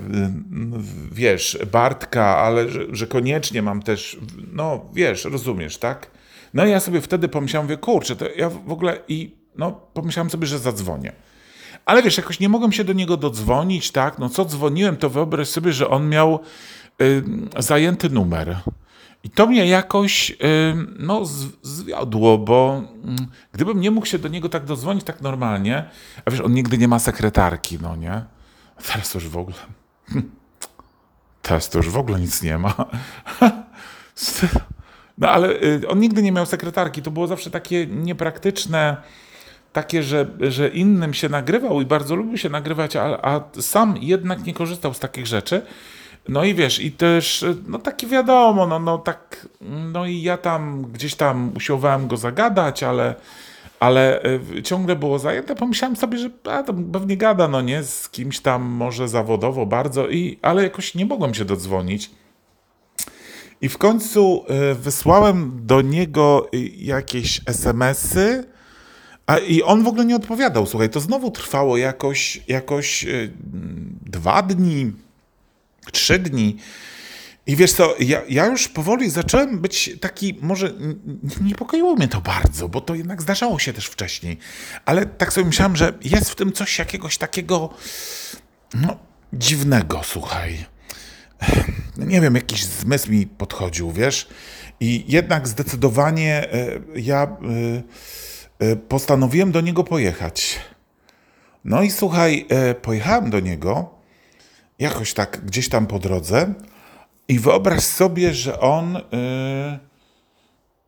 wiesz, 1.12 1.58
Bartka, 1.72 2.38
ale 2.38 2.70
że, 2.70 2.80
że 2.92 3.08
koniecznie 3.08 3.62
mam 3.62 3.82
też, 3.82 4.18
no 4.52 4.86
wiesz, 4.94 5.26
rozumiesz, 5.26 5.78
tak? 5.78 6.12
No 6.54 6.66
i 6.66 6.72
ja 6.72 6.80
sobie 6.80 7.02
wtedy 7.02 7.28
pomyślałem, 7.28 7.66
mówię, 7.66 7.78
kurczę, 7.78 8.16
to 8.16 8.26
ja 8.36 8.50
w 8.50 8.72
ogóle 8.72 9.00
i 9.08 9.36
no 9.56 9.72
pomyślałem 9.72 10.30
sobie, 10.30 10.48
że 10.48 10.60
zadzwonię. 10.60 11.14
Ale 11.86 12.04
wiesz, 12.04 12.18
jakoś 12.18 12.40
nie 12.40 12.50
mogłem 12.50 12.72
się 12.72 12.84
do 12.84 12.94
niego 12.94 13.18
dodzwonić, 13.18 13.92
tak? 13.92 14.20
No 14.20 14.30
co 14.30 14.46
dzwoniłem, 14.46 14.98
to 14.98 15.10
wyobraź 15.10 15.48
sobie, 15.48 15.74
że 15.74 15.90
on 15.90 16.10
miał 16.10 16.40
y, 17.02 17.24
zajęty 17.60 18.10
numer. 18.10 18.58
I 19.24 19.30
to 19.30 19.48
mnie 19.48 19.66
jakoś 19.66 20.38
no, 21.00 21.26
zwiodło, 21.62 22.38
bo 22.38 22.84
mm, 23.04 23.28
gdybym 23.52 23.82
nie 23.82 23.92
mógł 23.92 24.06
się 24.06 24.20
do 24.20 24.28
niego 24.28 24.50
tak 24.50 24.66
dozwonić 24.66 25.04
tak 25.04 25.22
normalnie, 25.22 25.90
a 26.26 26.32
wiesz, 26.32 26.42
on 26.42 26.54
nigdy 26.54 26.78
nie 26.78 26.88
ma 26.88 27.00
sekretarki, 27.00 27.78
no 27.82 27.96
nie? 27.96 28.14
A 28.78 28.82
teraz 28.88 29.12
to 29.12 29.18
już 29.18 29.30
w 29.30 29.38
ogóle. 29.38 29.58
Teraz 31.42 31.70
to 31.70 31.78
już 31.78 31.90
w 31.90 31.98
ogóle 31.98 32.20
nic 32.20 32.42
nie 32.42 32.58
ma. 32.58 32.76
No 35.18 35.30
ale 35.30 35.50
y, 35.64 35.88
on 35.88 36.00
nigdy 36.00 36.24
nie 36.24 36.32
miał 36.32 36.46
sekretarki. 36.46 37.02
To 37.02 37.12
było 37.12 37.28
zawsze 37.28 37.52
takie 37.52 37.88
niepraktyczne, 37.88 38.98
takie, 39.74 40.04
że, 40.04 40.28
że 40.40 40.70
innym 40.70 41.14
się 41.14 41.30
nagrywał 41.30 41.82
i 41.82 41.86
bardzo 41.86 42.16
lubił 42.16 42.38
się 42.38 42.50
nagrywać, 42.50 42.96
a, 42.96 43.20
a 43.22 43.62
sam 43.62 43.98
jednak 44.02 44.46
nie 44.46 44.54
korzystał 44.54 44.94
z 44.94 45.00
takich 45.00 45.28
rzeczy. 45.28 45.62
No 46.28 46.44
i 46.44 46.54
wiesz, 46.54 46.80
i 46.80 46.92
też, 46.92 47.46
no 47.68 47.80
taki 47.80 48.08
wiadomo, 48.08 48.68
no, 48.68 48.80
no 48.80 48.98
tak, 48.98 49.48
no 49.92 50.06
i 50.06 50.22
ja 50.22 50.38
tam 50.38 50.86
gdzieś 50.92 51.16
tam 51.16 51.52
usiłowałem 51.56 52.08
go 52.08 52.18
zagadać, 52.18 52.84
ale, 52.84 53.16
ale 53.80 54.26
y, 54.56 54.64
ciągle 54.64 54.96
było 54.96 55.20
zajęte. 55.20 55.56
Pomyślałem 55.56 55.96
sobie, 55.96 56.18
że 56.18 56.30
a, 56.52 56.64
to 56.64 56.74
pewnie 56.94 57.18
gada, 57.18 57.48
no 57.48 57.62
nie, 57.62 57.84
z 57.84 58.10
kimś 58.10 58.40
tam 58.40 58.62
może 58.62 59.08
zawodowo 59.08 59.66
bardzo, 59.66 60.10
i, 60.10 60.40
ale 60.42 60.64
jakoś 60.64 60.96
nie 60.96 61.06
mogłem 61.06 61.34
się 61.34 61.46
dodzwonić. 61.46 62.12
I 63.64 63.70
w 63.70 63.78
końcu 63.78 64.46
y, 64.72 64.76
wysłałem 64.76 65.66
do 65.66 65.82
niego 65.82 66.50
y, 66.54 66.58
jakieś 66.78 67.42
SMS-y, 67.46 68.44
a, 69.28 69.38
i 69.38 69.62
on 69.62 69.84
w 69.84 69.88
ogóle 69.88 70.06
nie 70.06 70.16
odpowiadał. 70.16 70.66
Słuchaj, 70.66 70.90
to 70.90 71.00
znowu 71.00 71.32
trwało 71.32 71.78
jakoś, 71.78 72.42
jakoś 72.48 73.06
dwa 74.02 74.42
dni, 74.42 74.92
trzy 75.92 76.20
dni. 76.20 76.58
I 77.48 77.56
wiesz 77.56 77.74
co, 77.74 77.96
ja, 78.00 78.22
ja 78.30 78.46
już 78.46 78.68
powoli 78.68 79.10
zacząłem 79.10 79.60
być 79.60 79.92
taki, 80.02 80.38
może 80.42 80.74
niepokoiło 81.42 81.96
mnie 81.96 82.08
to 82.08 82.22
bardzo, 82.22 82.70
bo 82.70 82.82
to 82.82 82.96
jednak 82.96 83.22
zdarzało 83.22 83.60
się 83.60 83.74
też 83.74 83.86
wcześniej, 83.86 84.38
ale 84.86 85.06
tak 85.06 85.34
sobie 85.34 85.48
myślałem, 85.48 85.76
że 85.76 85.94
jest 86.04 86.30
w 86.30 86.36
tym 86.36 86.52
coś 86.52 86.80
jakiegoś 86.80 87.18
takiego, 87.18 87.70
no, 88.74 88.98
dziwnego, 89.34 90.02
słuchaj. 90.04 90.73
Nie 91.98 92.22
wiem, 92.22 92.36
jakiś 92.36 92.66
zmysł 92.66 93.12
mi 93.12 93.28
podchodził, 93.28 93.92
wiesz, 93.92 94.30
i 94.80 95.04
jednak 95.08 95.48
zdecydowanie 95.48 96.54
e, 96.54 96.80
ja 96.96 97.24
e, 97.24 98.66
e, 98.66 98.76
postanowiłem 98.76 99.52
do 99.52 99.62
niego 99.62 99.84
pojechać. 99.84 100.60
No 101.66 101.82
i 101.82 101.92
słuchaj, 101.92 102.48
pojechałem 102.82 103.30
do 103.30 103.40
niego, 103.40 103.90
jakoś 104.80 105.14
tak 105.14 105.46
gdzieś 105.46 105.70
tam 105.70 105.88
po 105.88 106.00
drodze, 106.00 106.54
i 107.28 107.40
wyobraź 107.40 107.84
sobie, 107.84 108.34
że 108.34 108.60
on. 108.60 108.98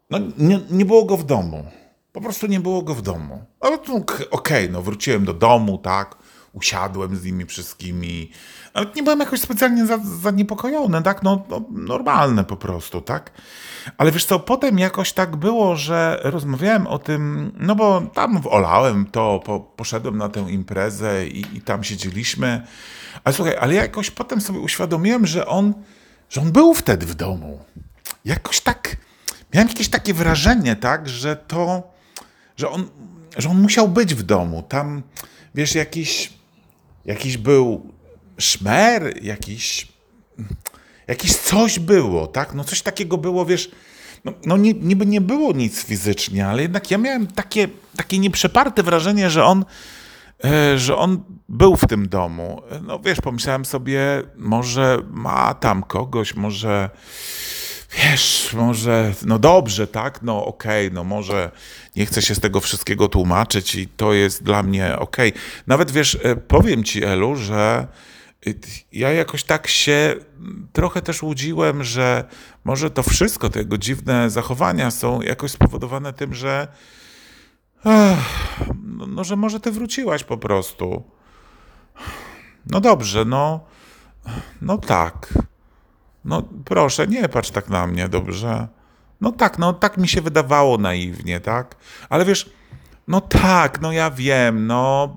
No, 0.09 0.19
nie, 0.37 0.59
nie 0.69 0.85
było 0.85 1.05
go 1.05 1.17
w 1.17 1.25
domu. 1.25 1.65
Po 2.11 2.21
prostu 2.21 2.47
nie 2.47 2.59
było 2.59 2.81
go 2.81 2.95
w 2.95 3.01
domu. 3.01 3.43
Ale 3.59 3.77
no, 3.87 3.95
okej, 3.95 4.29
okay, 4.31 4.69
no 4.69 4.81
wróciłem 4.81 5.25
do 5.25 5.33
domu, 5.33 5.77
tak. 5.77 6.15
Usiadłem 6.55 7.15
z 7.15 7.23
nimi 7.23 7.45
wszystkimi. 7.45 8.31
Nawet 8.75 8.95
nie 8.95 9.03
byłem 9.03 9.19
jakoś 9.19 9.41
specjalnie 9.41 9.85
zaniepokojony, 10.21 11.03
tak? 11.03 11.23
No, 11.23 11.45
no, 11.49 11.61
normalne 11.71 12.43
po 12.43 12.57
prostu, 12.57 13.01
tak? 13.01 13.31
Ale 13.97 14.11
wiesz 14.11 14.25
co, 14.25 14.39
potem 14.39 14.79
jakoś 14.79 15.13
tak 15.13 15.35
było, 15.35 15.75
że 15.75 16.19
rozmawiałem 16.23 16.87
o 16.87 16.99
tym, 16.99 17.51
no 17.59 17.75
bo 17.75 18.01
tam 18.01 18.41
olałem 18.49 19.05
to, 19.05 19.41
po, 19.45 19.59
poszedłem 19.59 20.17
na 20.17 20.29
tę 20.29 20.39
imprezę 20.39 21.27
i, 21.27 21.57
i 21.57 21.61
tam 21.61 21.83
siedzieliśmy. 21.83 22.67
Ale 23.23 23.35
słuchaj, 23.35 23.57
ale 23.59 23.73
ja 23.73 23.81
jakoś 23.81 24.11
potem 24.11 24.41
sobie 24.41 24.59
uświadomiłem, 24.59 25.25
że 25.25 25.47
on 25.47 25.73
że 26.29 26.41
on 26.41 26.51
był 26.51 26.73
wtedy 26.73 27.05
w 27.05 27.15
domu. 27.15 27.59
Jakoś 28.25 28.61
tak, 28.61 28.97
miałem 29.53 29.67
jakieś 29.67 29.89
takie 29.89 30.13
wrażenie, 30.13 30.75
tak, 30.75 31.09
że 31.09 31.35
to, 31.35 31.91
że 32.57 32.69
on, 32.69 32.89
że 33.37 33.49
on 33.49 33.61
musiał 33.61 33.87
być 33.87 34.15
w 34.15 34.23
domu. 34.23 34.63
Tam, 34.63 35.03
wiesz, 35.55 35.75
jakiś, 35.75 36.33
jakiś 37.05 37.37
był 37.37 37.93
szmer, 38.37 39.23
jakiś, 39.23 39.87
jakiś 41.07 41.35
coś 41.35 41.79
było, 41.79 42.27
tak, 42.27 42.53
no 42.53 42.63
coś 42.63 42.81
takiego 42.81 43.17
było, 43.17 43.45
wiesz, 43.45 43.71
no, 44.25 44.33
no 44.45 44.57
nie, 44.57 44.73
niby 44.73 45.05
nie 45.05 45.21
było 45.21 45.53
nic 45.53 45.83
fizycznie, 45.83 46.47
ale 46.47 46.61
jednak 46.61 46.91
ja 46.91 46.97
miałem 46.97 47.27
takie, 47.27 47.67
takie 47.97 48.19
nieprzeparte 48.19 48.83
wrażenie, 48.83 49.29
że 49.29 49.45
on 49.45 49.65
E, 50.43 50.77
że 50.77 50.97
on 50.97 51.23
był 51.49 51.75
w 51.75 51.87
tym 51.87 52.09
domu. 52.09 52.61
No 52.81 52.99
wiesz, 52.99 53.21
pomyślałem 53.21 53.65
sobie, 53.65 54.23
może 54.37 54.97
ma 55.11 55.53
tam 55.53 55.83
kogoś, 55.83 56.35
może 56.35 56.89
wiesz, 57.97 58.53
może, 58.53 59.13
no 59.25 59.39
dobrze, 59.39 59.87
tak, 59.87 60.21
no 60.21 60.45
okej, 60.45 60.87
okay, 60.87 60.95
no 60.95 61.03
może 61.03 61.51
nie 61.95 62.05
chcę 62.05 62.21
się 62.21 62.35
z 62.35 62.39
tego 62.39 62.61
wszystkiego 62.61 63.07
tłumaczyć 63.07 63.75
i 63.75 63.87
to 63.87 64.13
jest 64.13 64.43
dla 64.43 64.63
mnie 64.63 64.99
okej. 64.99 65.29
Okay. 65.29 65.41
Nawet 65.67 65.91
wiesz, 65.91 66.17
e, 66.23 66.35
powiem 66.35 66.83
ci, 66.83 67.03
Elu, 67.03 67.35
że 67.35 67.87
ja 68.91 69.11
jakoś 69.11 69.43
tak 69.43 69.67
się 69.67 70.15
trochę 70.73 71.01
też 71.01 71.23
łudziłem, 71.23 71.83
że 71.83 72.23
może 72.63 72.91
to 72.91 73.03
wszystko, 73.03 73.49
te 73.49 73.59
jego 73.59 73.77
dziwne 73.77 74.29
zachowania 74.29 74.91
są 74.91 75.21
jakoś 75.21 75.51
spowodowane 75.51 76.13
tym, 76.13 76.33
że 76.33 76.67
no, 78.83 79.07
no, 79.07 79.23
że 79.23 79.35
może 79.35 79.59
ty 79.59 79.71
wróciłaś 79.71 80.23
po 80.23 80.37
prostu. 80.37 81.03
No 82.65 82.81
dobrze, 82.81 83.25
no. 83.25 83.65
No 84.61 84.77
tak. 84.77 85.33
No 86.25 86.43
proszę, 86.65 87.07
nie 87.07 87.29
patrz 87.29 87.49
tak 87.49 87.69
na 87.69 87.87
mnie, 87.87 88.09
dobrze? 88.09 88.67
No 89.21 89.31
tak, 89.31 89.59
no 89.59 89.73
tak 89.73 89.97
mi 89.97 90.07
się 90.07 90.21
wydawało 90.21 90.77
naiwnie, 90.77 91.39
tak? 91.39 91.75
Ale 92.09 92.25
wiesz, 92.25 92.49
no 93.07 93.21
tak, 93.21 93.81
no 93.81 93.91
ja 93.91 94.11
wiem, 94.11 94.67
no, 94.67 95.15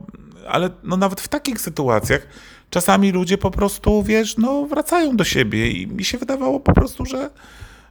ale 0.48 0.70
no 0.82 0.96
nawet 0.96 1.20
w 1.20 1.28
takich 1.28 1.60
sytuacjach 1.60 2.26
czasami 2.70 3.12
ludzie 3.12 3.38
po 3.38 3.50
prostu, 3.50 4.02
wiesz, 4.02 4.36
no 4.36 4.66
wracają 4.66 5.16
do 5.16 5.24
siebie 5.24 5.70
i 5.70 5.86
mi 5.86 6.04
się 6.04 6.18
wydawało 6.18 6.60
po 6.60 6.72
prostu, 6.72 7.06
że, 7.06 7.30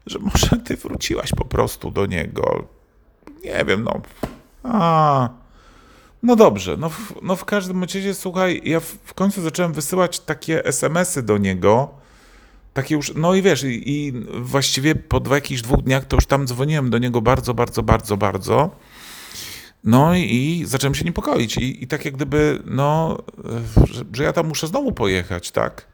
że 0.06 0.20
może 0.20 0.58
ty 0.66 0.78
wróciłaś 0.78 1.32
po 1.32 1.46
prostu 1.46 1.92
do 1.92 2.06
niego. 2.06 2.68
Nie 3.44 3.66
wiem, 3.66 3.84
no. 3.84 4.02
A, 4.64 5.30
no 6.24 6.36
dobrze, 6.36 6.78
no 6.78 6.90
w, 6.90 7.14
no 7.22 7.36
w 7.36 7.46
każdym 7.46 7.84
razie, 7.84 8.14
słuchaj, 8.14 8.62
ja 8.66 8.80
w, 8.80 8.86
w 8.86 9.14
końcu 9.14 9.42
zacząłem 9.42 9.74
wysyłać 9.74 10.20
takie 10.20 10.66
SMS-y 10.66 11.24
do 11.24 11.38
niego, 11.38 11.97
takie 12.78 12.96
już, 12.96 13.13
no 13.16 13.36
i 13.36 13.42
wiesz, 13.42 13.63
i, 13.68 14.13
właściwie 14.42 14.96
po 14.96 15.36
jakichś 15.36 15.62
dwóch 15.62 15.82
dniach 15.82 16.06
to 16.06 16.16
już 16.18 16.26
tam 16.26 16.48
dzwoniłem 16.48 16.90
do 16.90 16.98
niego 16.98 17.22
bardzo, 17.22 17.54
bardzo, 17.54 17.84
bardzo, 17.84 18.18
bardzo. 18.18 18.70
No 19.84 20.16
i, 20.16 20.22
i 20.22 20.66
zacząłem 20.66 20.96
się 20.96 21.06
niepokoić 21.06 21.58
i, 21.58 21.84
i 21.84 21.88
tak 21.88 22.06
jak 22.06 22.13
gdyby, 22.13 22.62
no, 22.66 23.18
że, 23.92 24.04
że, 24.13 24.24
ja 24.24 24.34
tam 24.34 24.48
muszę 24.48 24.68
znowu 24.68 24.92
pojechać, 24.92 25.52
tak? 25.52 25.88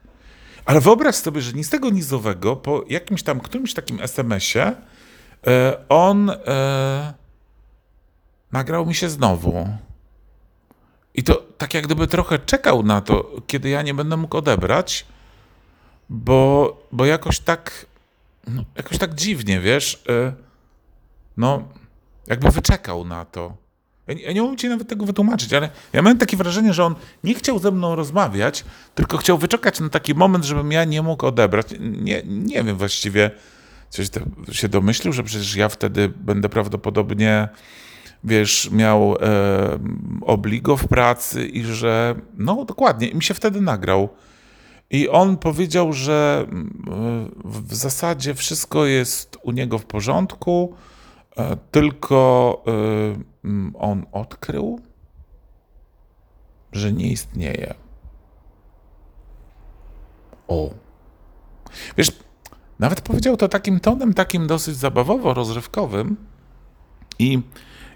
Ale 0.64 0.80
wyobraź 0.80 1.14
sobie, 1.14 1.40
że 1.40 1.52
nic 1.52 1.70
tego 1.70 1.90
nizowego, 1.90 2.56
po 2.56 2.84
jakimś 2.88 3.22
tam, 3.22 3.40
którymś 3.40 3.74
takim 3.74 4.00
SMS-ie, 4.00 4.72
e, 5.46 5.76
on... 5.88 6.30
E, 6.30 7.14
nagrał 8.52 8.86
mi 8.86 8.94
się 8.94 9.08
znowu. 9.08 9.68
I 11.14 11.22
to 11.22 11.34
tak 11.58 11.74
jak 11.74 11.84
gdyby 11.84 12.06
trochę 12.06 12.38
czekał 12.38 12.82
na 12.82 13.00
to, 13.00 13.30
kiedy 13.46 13.68
ja 13.68 13.82
nie 13.82 13.94
będę 13.94 14.16
mógł 14.16 14.36
odebrać, 14.36 15.06
bo, 16.08 16.86
bo 16.92 17.04
jakoś 17.04 17.40
tak, 17.40 17.86
no, 18.46 18.64
jakoś 18.76 18.98
tak 18.98 19.14
dziwnie, 19.14 19.60
wiesz, 19.60 20.02
yy, 20.08 20.32
no, 21.36 21.68
jakby 22.26 22.50
wyczekał 22.50 23.04
na 23.04 23.24
to. 23.24 23.56
Ja 24.06 24.14
nie, 24.14 24.22
ja 24.22 24.32
nie 24.32 24.42
umiem 24.42 24.56
ci 24.56 24.68
nawet 24.68 24.88
tego 24.88 25.06
wytłumaczyć, 25.06 25.52
ale 25.52 25.70
ja 25.92 26.02
miałem 26.02 26.18
takie 26.18 26.36
wrażenie, 26.36 26.74
że 26.74 26.84
on 26.84 26.94
nie 27.24 27.34
chciał 27.34 27.58
ze 27.58 27.70
mną 27.70 27.94
rozmawiać, 27.94 28.64
tylko 28.94 29.16
chciał 29.16 29.38
wyczekać 29.38 29.80
na 29.80 29.88
taki 29.88 30.14
moment, 30.14 30.44
żebym 30.44 30.72
ja 30.72 30.84
nie 30.84 31.02
mógł 31.02 31.26
odebrać. 31.26 31.66
Nie, 31.80 32.22
nie 32.26 32.64
wiem 32.64 32.76
właściwie, 32.76 33.30
coś 33.90 34.10
się 34.52 34.68
domyślił, 34.68 35.12
że 35.12 35.22
przecież 35.22 35.56
ja 35.56 35.68
wtedy 35.68 36.08
będę 36.08 36.48
prawdopodobnie 36.48 37.48
wiesz, 38.24 38.70
miał 38.72 39.16
e, 39.20 39.78
obligo 40.20 40.76
w 40.76 40.88
pracy 40.88 41.46
i 41.46 41.64
że, 41.64 42.14
no 42.38 42.64
dokładnie, 42.64 43.08
i 43.08 43.14
mi 43.14 43.22
się 43.22 43.34
wtedy 43.34 43.60
nagrał. 43.60 44.08
I 44.90 45.08
on 45.08 45.36
powiedział, 45.36 45.92
że 45.92 46.46
mm, 46.48 47.34
w 47.44 47.74
zasadzie 47.74 48.34
wszystko 48.34 48.86
jest 48.86 49.38
u 49.42 49.52
niego 49.52 49.78
w 49.78 49.84
porządku, 49.84 50.74
e, 51.36 51.56
tylko 51.70 52.62
e, 52.66 52.70
mm, 53.44 53.72
on 53.78 54.06
odkrył, 54.12 54.80
że 56.72 56.92
nie 56.92 57.12
istnieje. 57.12 57.74
O. 60.48 60.70
Wiesz, 61.96 62.12
nawet 62.78 63.00
powiedział 63.00 63.36
to 63.36 63.48
takim 63.48 63.80
tonem, 63.80 64.14
takim 64.14 64.46
dosyć 64.46 64.76
zabawowo-rozrywkowym 64.76 66.14
i 67.18 67.42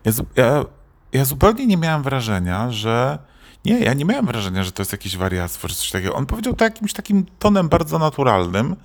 ja, 0.05 0.12
ja, 0.37 0.64
ja 1.12 1.24
zupełnie 1.24 1.66
nie 1.66 1.77
miałem 1.77 2.03
wrażenia, 2.03 2.70
że. 2.70 3.18
Nie, 3.68 3.78
ja 3.78 3.94
nie 3.94 4.04
miałem 4.04 4.26
wrażenia, 4.26 4.64
że 4.64 4.72
to 4.72 4.83
jest 4.83 4.92
jakieś 4.92 5.16
wariactwo 5.16 5.68
czy 5.68 5.74
coś 5.74 5.90
takiego. 5.90 6.14
On 6.14 6.26
powiedział 6.26 6.54
to 6.54 6.64
jakimś 6.64 6.92
takim 6.92 7.26
tonem 7.38 7.68
bardzo 7.68 7.98
naturalnym, 7.98 8.76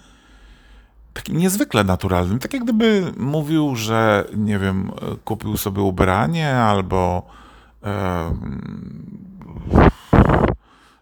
takim 1.14 1.38
niezwykle 1.38 1.84
naturalnym. 1.84 2.40
Tak 2.40 2.54
jak 2.54 2.64
gdyby 2.64 3.14
mówił, 3.18 3.76
że 3.76 4.26
nie 4.36 4.60
wiem, 4.60 4.92
kupił 5.26 5.58
sobie 5.58 5.82
ubranie 5.82 6.56
albo. 6.56 7.28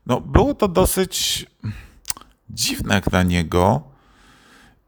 No, 0.06 0.22
było 0.22 0.54
to 0.54 0.68
dosyć 0.68 1.46
dziwne 2.50 2.96
jak 2.96 3.12
na 3.12 3.24
niego. 3.24 3.82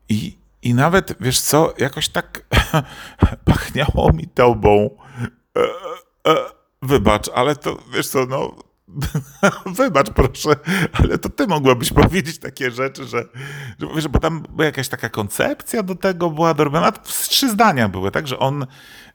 I, 0.09 0.37
I 0.61 0.73
nawet, 0.73 1.15
wiesz 1.19 1.39
co, 1.39 1.73
jakoś 1.77 2.09
tak 2.09 2.45
pachniało 3.45 4.11
mi 4.13 4.27
tobą. 4.27 4.89
E, 5.57 5.61
e, 6.31 6.35
wybacz, 6.81 7.29
ale 7.35 7.55
to 7.55 7.77
wiesz 7.93 8.07
co, 8.07 8.25
no 8.25 8.55
wybacz 9.77 10.09
proszę, 10.09 10.55
ale 10.93 11.17
to 11.17 11.29
ty 11.29 11.47
mogłabyś 11.47 11.93
powiedzieć 11.93 12.39
takie 12.39 12.71
rzeczy, 12.71 13.05
że, 13.05 13.23
że 13.79 13.87
wiesz, 13.95 14.07
bo 14.07 14.19
tam 14.19 14.43
była 14.49 14.65
jakaś 14.65 14.89
taka 14.89 15.09
koncepcja 15.09 15.83
do 15.83 15.95
tego 15.95 16.29
była 16.29 16.53
dorobiona, 16.53 16.91
trzy 16.91 17.49
zdania 17.49 17.89
były, 17.89 18.11
tak, 18.11 18.27
że 18.27 18.39
on, 18.39 18.65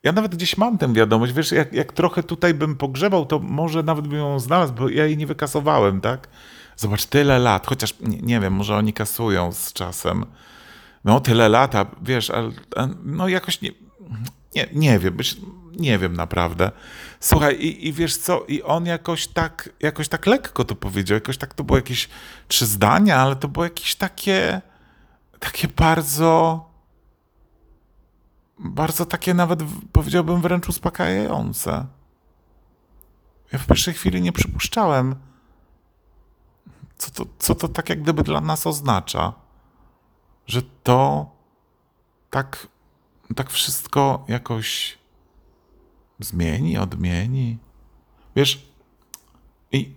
ja 0.03 0.13
nawet 0.13 0.35
gdzieś 0.35 0.57
mam 0.57 0.79
tę 0.79 0.93
wiadomość, 0.93 1.33
wiesz, 1.33 1.53
jak, 1.53 1.73
jak 1.73 1.93
trochę 1.93 2.23
tutaj 2.23 2.55
bym 2.55 2.77
pogrzebał, 2.77 3.27
to 3.27 3.39
może 3.39 3.83
nawet 3.83 4.09
bym 4.09 4.19
ją 4.19 4.39
znalazł, 4.39 4.73
bo 4.73 4.89
ja 4.89 5.07
jej 5.07 5.17
nie 5.17 5.27
wykasowałem, 5.27 6.01
tak, 6.01 6.29
zobacz, 6.77 7.07
tyle 7.07 7.39
lat, 7.39 7.67
chociaż 7.67 7.95
nie, 8.01 8.19
nie 8.19 8.41
wiem, 8.41 8.53
może 8.53 8.77
oni 8.77 8.93
kasują 8.93 9.53
z 9.53 9.73
czasem, 9.73 10.27
no 11.05 11.21
tyle 11.21 11.49
lata, 11.49 11.87
wiesz, 12.03 12.31
ale, 12.31 12.51
no 13.05 13.29
jakoś 13.29 13.61
nie, 13.61 13.71
nie, 14.55 14.69
nie 14.73 14.99
wiem, 14.99 15.17
nie 15.79 15.99
wiem 15.99 16.17
naprawdę. 16.17 16.71
Słuchaj, 17.21 17.55
i, 17.55 17.89
i 17.89 17.93
wiesz 17.93 18.17
co, 18.17 18.45
i 18.49 18.63
on 18.63 18.87
jakoś 18.87 19.27
tak, 19.27 19.71
jakoś 19.81 20.09
tak 20.09 20.27
lekko 20.27 20.65
to 20.65 20.75
powiedział, 20.75 21.15
jakoś 21.15 21.39
tak 21.39 21.55
to 21.55 21.65
było 21.65 21.79
jakieś 21.79 22.09
trzy 22.49 22.67
zdania, 22.67 23.17
ale 23.17 23.37
to 23.37 23.49
było 23.49 23.65
jakieś 23.65 23.95
takie, 23.95 24.61
takie 25.39 25.69
bardzo, 25.69 26.65
bardzo 28.59 29.07
takie 29.07 29.35
nawet 29.35 29.61
powiedziałbym 29.93 30.41
wręcz 30.41 30.69
uspokajające. 30.69 31.87
Ja 33.53 33.59
w 33.59 33.67
pierwszej 33.67 33.95
chwili 33.95 34.23
nie 34.23 34.33
przypuszczałem, 34.33 35.17
co 36.99 37.11
to, 37.11 37.31
co 37.39 37.55
to 37.55 37.69
tak 37.69 37.89
jak 37.89 38.03
gdyby 38.03 38.23
dla 38.23 38.41
nas 38.41 38.67
oznacza, 38.67 39.33
że 40.47 40.63
to 40.83 41.31
tak, 42.31 42.67
tak 43.37 43.51
wszystko 43.51 44.25
jakoś 44.29 44.98
zmieni, 46.21 46.79
odmieni. 46.79 47.59
Wiesz, 48.37 48.69
i, 49.73 49.93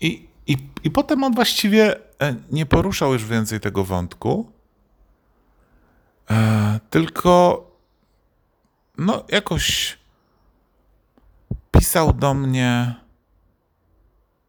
i, 0.00 0.28
i, 0.46 0.56
i 0.84 0.90
potem 0.90 1.24
on 1.24 1.34
właściwie 1.34 1.96
e, 2.20 2.34
nie 2.50 2.66
poruszał 2.66 3.12
już 3.12 3.24
więcej 3.24 3.60
tego 3.60 3.84
wątku, 3.84 4.52
e, 6.30 6.80
tylko 6.90 7.64
no 8.98 9.24
jakoś 9.28 9.98
pisał 11.70 12.12
do 12.12 12.34
mnie 12.34 12.94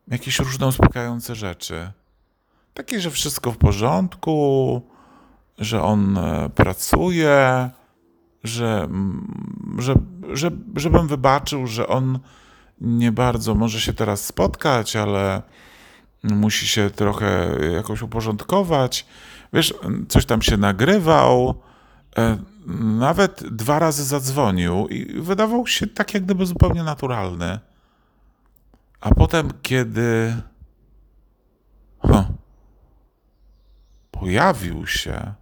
jakieś 0.07 0.39
różne 0.39 0.67
uspokajające 0.67 1.35
rzeczy. 1.35 1.91
Takie, 2.73 3.01
że 3.01 3.11
wszystko 3.11 3.51
w 3.51 3.57
porządku, 3.57 4.81
że 5.57 5.83
on 5.83 6.17
e, 6.17 6.49
pracuje, 6.49 7.69
że, 8.43 8.87
że, 9.77 9.95
że, 10.33 10.51
żebym 10.75 11.07
wybaczył, 11.07 11.67
że 11.67 11.87
on 11.87 12.19
nie 12.81 13.11
bardzo 13.11 13.55
może 13.55 13.81
się 13.81 13.93
teraz 13.93 14.25
spotkać, 14.25 14.95
ale 14.95 15.41
musi 16.23 16.67
się 16.67 16.89
trochę 16.89 17.55
jakoś 17.75 18.01
uporządkować. 18.01 19.05
Wiesz, 19.53 19.73
coś 20.07 20.25
tam 20.25 20.41
się 20.41 20.57
nagrywał, 20.57 21.61
e, 22.17 22.37
nawet 22.99 23.43
dwa 23.55 23.79
razy 23.79 24.03
zadzwonił 24.03 24.87
i 24.87 25.21
wydawał 25.21 25.67
się 25.67 25.87
tak 25.87 26.13
jak 26.13 26.23
gdyby 26.23 26.45
zupełnie 26.45 26.83
naturalny. 26.83 27.59
A 29.01 29.15
potem, 29.15 29.49
kiedy 29.61 30.35
huh, 31.99 32.25
pojawił 34.11 34.87
się, 34.87 35.33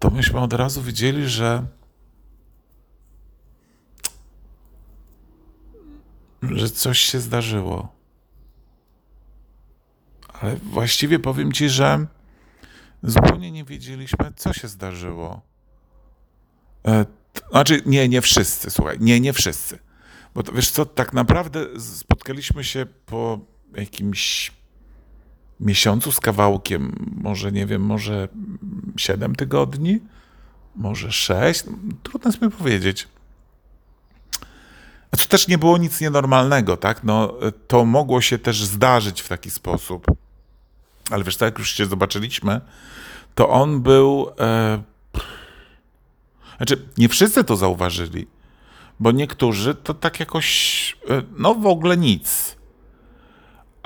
to 0.00 0.10
myśmy 0.10 0.40
od 0.40 0.52
razu 0.52 0.82
widzieli, 0.82 1.28
że 1.28 1.66
że 6.42 6.70
coś 6.70 6.98
się 6.98 7.20
zdarzyło. 7.20 7.94
Ale 10.40 10.56
właściwie 10.56 11.18
powiem 11.18 11.52
ci, 11.52 11.68
że 11.68 12.06
zupełnie 13.02 13.50
nie 13.50 13.64
wiedzieliśmy, 13.64 14.32
co 14.36 14.52
się 14.52 14.68
zdarzyło. 14.68 15.42
E, 16.86 17.06
znaczy, 17.50 17.82
nie, 17.86 18.08
nie 18.08 18.20
wszyscy, 18.20 18.70
słuchaj, 18.70 18.96
nie, 19.00 19.20
nie 19.20 19.32
wszyscy. 19.32 19.78
Bo 20.34 20.42
to, 20.42 20.52
wiesz 20.52 20.70
co, 20.70 20.86
tak 20.86 21.12
naprawdę 21.12 21.80
spotkaliśmy 21.80 22.64
się 22.64 22.86
po 23.06 23.38
jakimś 23.76 24.52
miesiącu 25.60 26.12
z 26.12 26.20
kawałkiem, 26.20 26.92
może 27.22 27.52
nie 27.52 27.66
wiem, 27.66 27.82
może 27.82 28.28
7 28.96 29.34
tygodni, 29.34 30.00
może 30.76 31.12
6, 31.12 31.64
trudno 32.02 32.30
mi 32.42 32.50
powiedzieć. 32.50 33.08
A 35.10 35.16
też 35.16 35.48
nie 35.48 35.58
było 35.58 35.78
nic 35.78 36.00
nienormalnego, 36.00 36.76
tak? 36.76 37.04
No, 37.04 37.34
to 37.68 37.84
mogło 37.84 38.20
się 38.20 38.38
też 38.38 38.64
zdarzyć 38.64 39.20
w 39.20 39.28
taki 39.28 39.50
sposób. 39.50 40.06
Ale 41.10 41.24
wiesz, 41.24 41.36
tak 41.36 41.46
jak 41.46 41.58
już 41.58 41.74
się 41.74 41.86
zobaczyliśmy, 41.86 42.60
to 43.34 43.48
on 43.48 43.80
był. 43.80 44.30
E, 44.40 44.82
znaczy, 46.56 46.88
nie 46.98 47.08
wszyscy 47.08 47.44
to 47.44 47.56
zauważyli, 47.56 48.26
bo 49.00 49.12
niektórzy 49.12 49.74
to 49.74 49.94
tak 49.94 50.20
jakoś, 50.20 50.96
e, 51.10 51.22
no 51.36 51.54
w 51.54 51.66
ogóle 51.66 51.96
nic. 51.96 52.56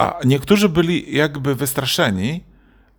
A 0.04 0.18
niektórzy 0.24 0.68
byli 0.68 1.16
jakby 1.16 1.54
wystraszeni, 1.54 2.44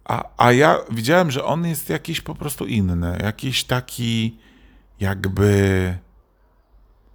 a, 0.05 0.23
a 0.37 0.51
ja 0.51 0.77
widziałem, 0.91 1.31
że 1.31 1.43
on 1.43 1.65
jest 1.65 1.89
jakiś 1.89 2.21
po 2.21 2.35
prostu 2.35 2.65
inny, 2.65 3.17
jakiś 3.23 3.63
taki 3.63 4.37
jakby. 4.99 5.97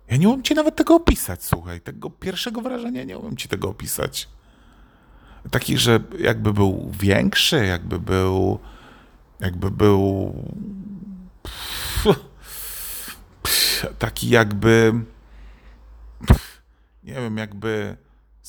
Ja 0.08 0.16
nie 0.16 0.28
umiem 0.28 0.42
ci 0.42 0.54
nawet 0.54 0.76
tego 0.76 0.94
opisać, 0.94 1.44
słuchaj. 1.44 1.80
Tego 1.80 2.10
pierwszego 2.10 2.60
wrażenia 2.60 3.04
nie 3.04 3.18
umiem 3.18 3.36
ci 3.36 3.48
tego 3.48 3.68
opisać. 3.68 4.28
Taki, 5.50 5.78
że 5.78 6.00
jakby 6.18 6.52
był 6.52 6.92
większy, 7.00 7.66
jakby 7.66 7.98
był. 7.98 8.58
Jakby 9.40 9.70
był. 9.70 10.34
Taki 13.98 14.28
jakby. 14.28 14.92
Nie 17.04 17.14
wiem, 17.14 17.36
jakby 17.36 17.96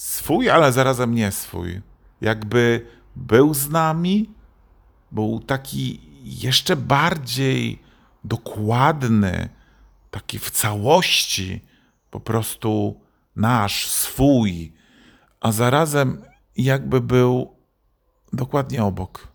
swój, 0.01 0.49
ale 0.49 0.71
zarazem 0.71 1.15
nie 1.15 1.31
swój. 1.31 1.81
Jakby 2.21 2.87
był 3.15 3.53
z 3.53 3.69
nami, 3.69 4.29
był 5.11 5.39
taki 5.39 6.01
jeszcze 6.23 6.75
bardziej 6.75 7.81
dokładny, 8.23 9.49
taki 10.11 10.39
w 10.39 10.51
całości, 10.51 11.61
po 12.11 12.19
prostu 12.19 13.01
nasz, 13.35 13.87
swój, 13.87 14.73
a 15.39 15.51
zarazem 15.51 16.25
jakby 16.57 17.01
był 17.01 17.55
dokładnie 18.33 18.83
obok. 18.83 19.27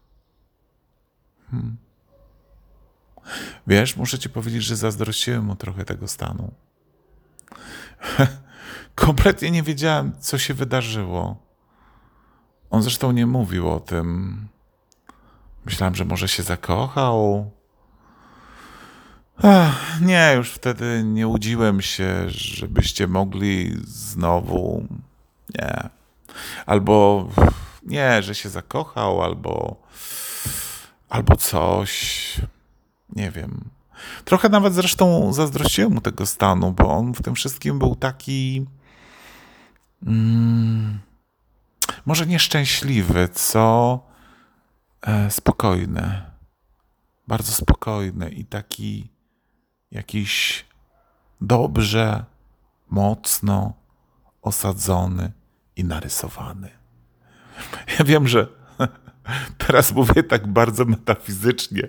Hmm. 1.50 1.76
Wiesz, 3.66 3.96
muszę 3.96 4.18
ci 4.18 4.28
powiedzieć, 4.28 4.62
że 4.62 4.76
zazdrościłem 4.76 5.44
mu 5.44 5.56
trochę 5.56 5.84
tego 5.84 6.08
stanu. 6.08 6.52
kompletnie 8.96 9.50
nie 9.50 9.62
wiedziałem, 9.62 10.12
co 10.20 10.38
się 10.38 10.54
wydarzyło. 10.54 11.36
On 12.70 12.82
zresztą 12.82 13.12
nie 13.12 13.26
mówił 13.26 13.70
o 13.70 13.80
tym. 13.80 14.38
Myślałem, 15.64 15.94
że 15.94 16.04
może 16.04 16.28
się 16.28 16.42
zakochał. 16.42 17.50
Ach, 19.42 20.00
nie, 20.00 20.32
już 20.36 20.50
wtedy 20.50 21.02
nie 21.04 21.26
łudziłem 21.26 21.80
się, 21.80 22.24
żebyście 22.26 23.06
mogli 23.06 23.76
znowu. 23.84 24.86
Nie. 25.54 25.88
Albo 26.66 27.28
nie, 27.82 28.22
że 28.22 28.34
się 28.34 28.48
zakochał, 28.48 29.22
albo. 29.22 29.76
albo 31.08 31.36
coś. 31.36 32.34
Nie 33.16 33.30
wiem. 33.30 33.70
Trochę 34.24 34.48
nawet 34.48 34.74
zresztą 34.74 35.32
zazdrościłem 35.32 35.92
mu 35.92 36.00
tego 36.00 36.26
stanu, 36.26 36.72
bo 36.72 36.90
on 36.90 37.14
w 37.14 37.22
tym 37.22 37.34
wszystkim 37.34 37.78
był 37.78 37.96
taki 37.96 38.66
mm, 40.06 40.98
może 42.06 42.26
nieszczęśliwy, 42.26 43.28
co 43.28 44.00
e, 45.02 45.30
spokojny. 45.30 46.22
Bardzo 47.28 47.52
spokojny 47.52 48.30
i 48.30 48.44
taki 48.44 49.10
jakiś 49.90 50.64
dobrze, 51.40 52.24
mocno 52.90 53.72
osadzony 54.42 55.32
i 55.76 55.84
narysowany. 55.84 56.70
Ja 57.98 58.04
wiem, 58.04 58.28
że 58.28 58.46
teraz 59.66 59.92
mówię 59.92 60.22
tak 60.22 60.46
bardzo 60.46 60.84
metafizycznie, 60.84 61.88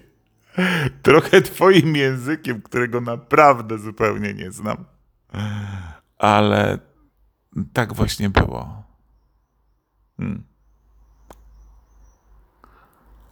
trochę 1.01 1.41
Twoim 1.41 1.95
językiem, 1.95 2.61
którego 2.61 3.01
naprawdę 3.01 3.77
zupełnie 3.77 4.33
nie 4.33 4.51
znam, 4.51 4.85
ale 6.17 6.79
tak 7.73 7.93
właśnie 7.93 8.29
było. 8.29 8.83
Hmm. 10.17 10.43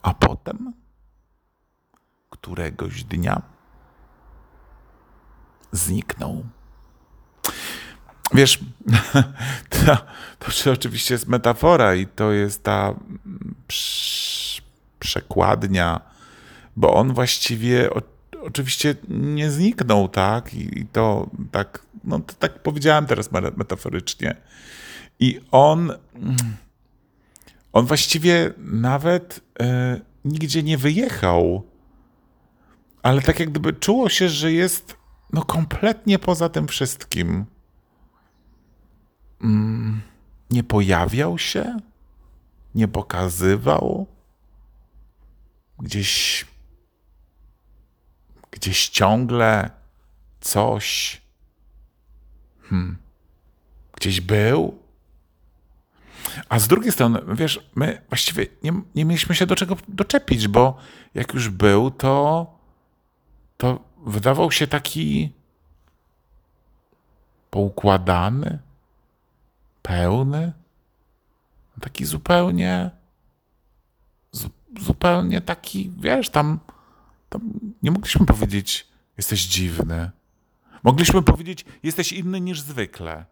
A 0.01 0.13
potem, 0.13 0.73
któregoś 2.29 3.03
dnia, 3.03 3.41
zniknął. 5.71 6.45
wiesz, 8.33 8.59
to, 9.69 9.97
to 10.39 10.71
oczywiście 10.71 11.13
jest 11.13 11.27
metafora 11.27 11.95
i 11.95 12.07
to 12.07 12.31
jest 12.31 12.63
ta 12.63 12.95
przekładnia, 14.99 16.01
bo 16.75 16.93
on 16.93 17.13
właściwie 17.13 17.89
o, 17.93 18.01
oczywiście 18.41 18.95
nie 19.09 19.51
zniknął, 19.51 20.09
tak? 20.09 20.53
I, 20.53 20.79
I, 20.79 20.85
to 20.85 21.29
tak, 21.51 21.85
no 22.05 22.19
to 22.19 22.33
tak 22.33 22.63
powiedziałem 22.63 23.05
teraz 23.05 23.29
metaforycznie. 23.31 24.35
I 25.19 25.41
on, 25.51 25.93
on 27.73 27.85
właściwie 27.85 28.53
nawet 28.57 29.41
e, 29.59 30.01
nigdzie 30.25 30.63
nie 30.63 30.77
wyjechał, 30.77 31.63
ale 33.03 33.21
tak 33.21 33.39
jak 33.39 33.49
gdyby 33.49 33.73
czuło 33.73 34.09
się, 34.09 34.29
że 34.29 34.51
jest 34.51 34.97
no 35.33 35.43
kompletnie 35.43 36.19
poza 36.19 36.49
tym 36.49 36.67
wszystkim. 36.67 37.45
Mm, 39.41 40.01
nie 40.49 40.63
pojawiał 40.63 41.37
się, 41.37 41.77
nie 42.75 42.87
pokazywał, 42.87 44.07
gdzieś, 45.79 46.45
gdzieś 48.51 48.89
ciągle 48.89 49.69
coś, 50.41 51.21
hmm, 52.69 52.97
gdzieś 53.93 54.21
był. 54.21 54.77
A 56.49 56.59
z 56.59 56.67
drugiej 56.67 56.91
strony, 56.91 57.19
wiesz, 57.35 57.69
my 57.75 58.01
właściwie 58.09 58.45
nie, 58.63 58.73
nie 58.95 59.05
mieliśmy 59.05 59.35
się 59.35 59.45
do 59.45 59.55
czego 59.55 59.77
doczepić, 59.87 60.47
bo 60.47 60.77
jak 61.13 61.33
już 61.33 61.49
był, 61.49 61.91
to, 61.91 62.45
to 63.57 63.79
wydawał 64.05 64.51
się 64.51 64.67
taki 64.67 65.33
poukładany, 67.49 68.59
pełny, 69.81 70.53
taki 71.81 72.05
zupełnie, 72.05 72.91
zupełnie 74.79 75.41
taki, 75.41 75.91
wiesz, 75.97 76.29
tam, 76.29 76.59
tam 77.29 77.41
nie 77.83 77.91
mogliśmy 77.91 78.25
powiedzieć, 78.25 78.87
jesteś 79.17 79.45
dziwny. 79.45 80.11
Mogliśmy 80.85 81.21
powiedzieć, 81.21 81.65
jesteś 81.83 82.11
inny 82.11 82.41
niż 82.41 82.61
zwykle. 82.61 83.25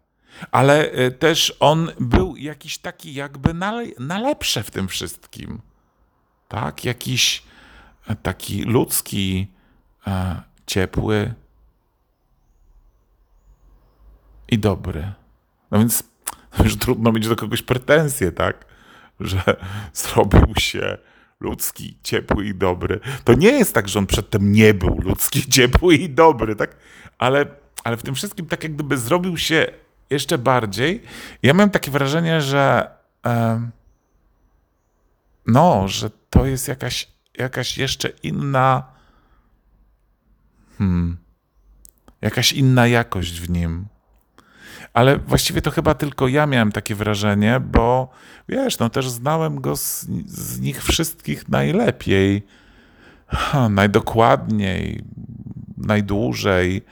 Ale 0.50 0.90
e, 0.90 1.10
też 1.10 1.56
on 1.60 1.90
był 2.00 2.36
jakiś 2.36 2.78
taki 2.78 3.14
jakby 3.14 3.54
na, 3.54 3.72
na 3.98 4.18
lepsze 4.18 4.62
w 4.62 4.70
tym 4.70 4.88
wszystkim. 4.88 5.60
Tak? 6.48 6.84
Jakiś 6.84 7.42
e, 8.06 8.16
taki 8.16 8.62
ludzki, 8.62 9.46
e, 10.06 10.42
ciepły 10.66 11.34
i 14.48 14.58
dobry. 14.58 15.12
No 15.70 15.78
więc 15.78 16.02
już 16.64 16.76
trudno 16.76 17.12
mieć 17.12 17.28
do 17.28 17.36
kogoś 17.36 17.62
pretensje, 17.62 18.32
tak? 18.32 18.66
Że 19.20 19.42
zrobił 19.92 20.54
się 20.58 20.98
ludzki, 21.40 21.98
ciepły 22.02 22.46
i 22.46 22.54
dobry. 22.54 23.00
To 23.24 23.34
nie 23.34 23.52
jest 23.52 23.74
tak, 23.74 23.88
że 23.88 23.98
on 23.98 24.06
przedtem 24.06 24.52
nie 24.52 24.74
był 24.74 25.00
ludzki, 25.00 25.46
ciepły 25.54 25.94
i 25.94 26.10
dobry, 26.10 26.56
tak? 26.56 26.76
Ale, 27.18 27.46
ale 27.84 27.96
w 27.96 28.02
tym 28.02 28.14
wszystkim 28.14 28.46
tak 28.46 28.62
jak 28.62 28.74
gdyby 28.74 28.98
zrobił 28.98 29.38
się 29.38 29.66
jeszcze 30.10 30.38
bardziej. 30.38 31.02
Ja 31.42 31.54
miałem 31.54 31.70
takie 31.70 31.90
wrażenie, 31.90 32.40
że 32.40 32.90
no, 35.46 35.88
że 35.88 36.10
to 36.30 36.46
jest 36.46 36.68
jakaś, 36.68 37.08
jakaś 37.38 37.78
jeszcze 37.78 38.08
inna 38.08 38.82
hmm, 40.78 41.16
jakaś 42.22 42.52
inna 42.52 42.86
jakość 42.86 43.40
w 43.40 43.50
nim. 43.50 43.86
Ale 44.92 45.18
właściwie 45.18 45.62
to 45.62 45.70
chyba 45.70 45.94
tylko 45.94 46.28
ja 46.28 46.46
miałem 46.46 46.72
takie 46.72 46.94
wrażenie, 46.94 47.60
bo 47.60 48.08
wiesz, 48.48 48.78
no 48.78 48.90
też 48.90 49.10
znałem 49.10 49.60
go 49.60 49.76
z, 49.76 50.06
z 50.26 50.60
nich 50.60 50.84
wszystkich 50.84 51.48
najlepiej, 51.48 52.46
ha, 53.26 53.68
najdokładniej, 53.68 55.04
najdłużej, 55.76 56.82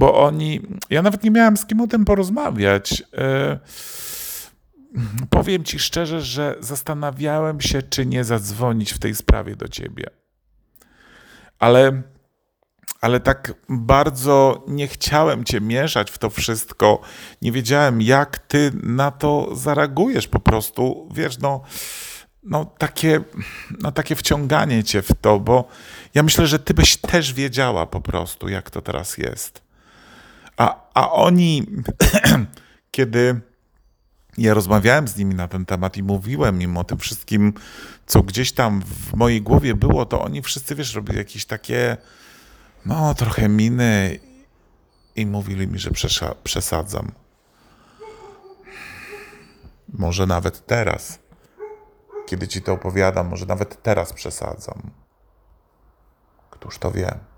bo 0.00 0.22
oni, 0.24 0.60
ja 0.90 1.02
nawet 1.02 1.24
nie 1.24 1.30
miałem 1.30 1.56
z 1.56 1.66
kim 1.66 1.80
o 1.80 1.86
tym 1.86 2.04
porozmawiać. 2.04 3.02
E, 3.14 3.58
powiem 5.30 5.64
ci 5.64 5.78
szczerze, 5.78 6.22
że 6.22 6.56
zastanawiałem 6.60 7.60
się, 7.60 7.82
czy 7.82 8.06
nie 8.06 8.24
zadzwonić 8.24 8.92
w 8.92 8.98
tej 8.98 9.14
sprawie 9.14 9.56
do 9.56 9.68
ciebie. 9.68 10.04
Ale 11.58 12.02
ale 13.00 13.20
tak 13.20 13.54
bardzo 13.68 14.64
nie 14.68 14.88
chciałem 14.88 15.44
cię 15.44 15.60
mieszać 15.60 16.10
w 16.10 16.18
to 16.18 16.30
wszystko. 16.30 17.00
Nie 17.42 17.52
wiedziałem, 17.52 18.02
jak 18.02 18.38
ty 18.38 18.72
na 18.82 19.10
to 19.10 19.56
zareagujesz 19.56 20.28
po 20.28 20.40
prostu. 20.40 21.08
Wiesz, 21.14 21.38
no, 21.38 21.60
no, 22.42 22.64
takie, 22.64 23.20
no 23.80 23.92
takie 23.92 24.16
wciąganie 24.16 24.84
cię 24.84 25.02
w 25.02 25.14
to, 25.20 25.40
bo 25.40 25.68
ja 26.14 26.22
myślę, 26.22 26.46
że 26.46 26.58
ty 26.58 26.74
byś 26.74 26.96
też 26.96 27.32
wiedziała 27.32 27.86
po 27.86 28.00
prostu, 28.00 28.48
jak 28.48 28.70
to 28.70 28.82
teraz 28.82 29.18
jest. 29.18 29.69
A, 30.60 30.90
a 30.94 31.12
oni, 31.12 31.66
kiedy 32.96 33.40
ja 34.38 34.54
rozmawiałem 34.54 35.08
z 35.08 35.16
nimi 35.16 35.34
na 35.34 35.48
ten 35.48 35.66
temat 35.66 35.96
i 35.96 36.02
mówiłem 36.02 36.62
im 36.62 36.76
o 36.76 36.84
tym 36.84 36.98
wszystkim, 36.98 37.52
co 38.06 38.22
gdzieś 38.22 38.52
tam 38.52 38.82
w 38.82 39.14
mojej 39.14 39.42
głowie 39.42 39.74
było, 39.74 40.06
to 40.06 40.22
oni 40.22 40.42
wszyscy, 40.42 40.74
wiesz, 40.74 40.94
robili 40.94 41.18
jakieś 41.18 41.44
takie 41.44 41.96
no, 42.86 43.14
trochę 43.14 43.48
miny 43.48 44.20
i 45.16 45.26
mówili 45.26 45.68
mi, 45.68 45.78
że 45.78 45.90
przesadzam. 46.44 47.12
Może 49.88 50.26
nawet 50.26 50.66
teraz, 50.66 51.18
kiedy 52.26 52.48
ci 52.48 52.62
to 52.62 52.72
opowiadam, 52.72 53.28
może 53.28 53.46
nawet 53.46 53.82
teraz 53.82 54.12
przesadzam. 54.12 54.90
Któż 56.50 56.78
to 56.78 56.90
wie? 56.90 57.29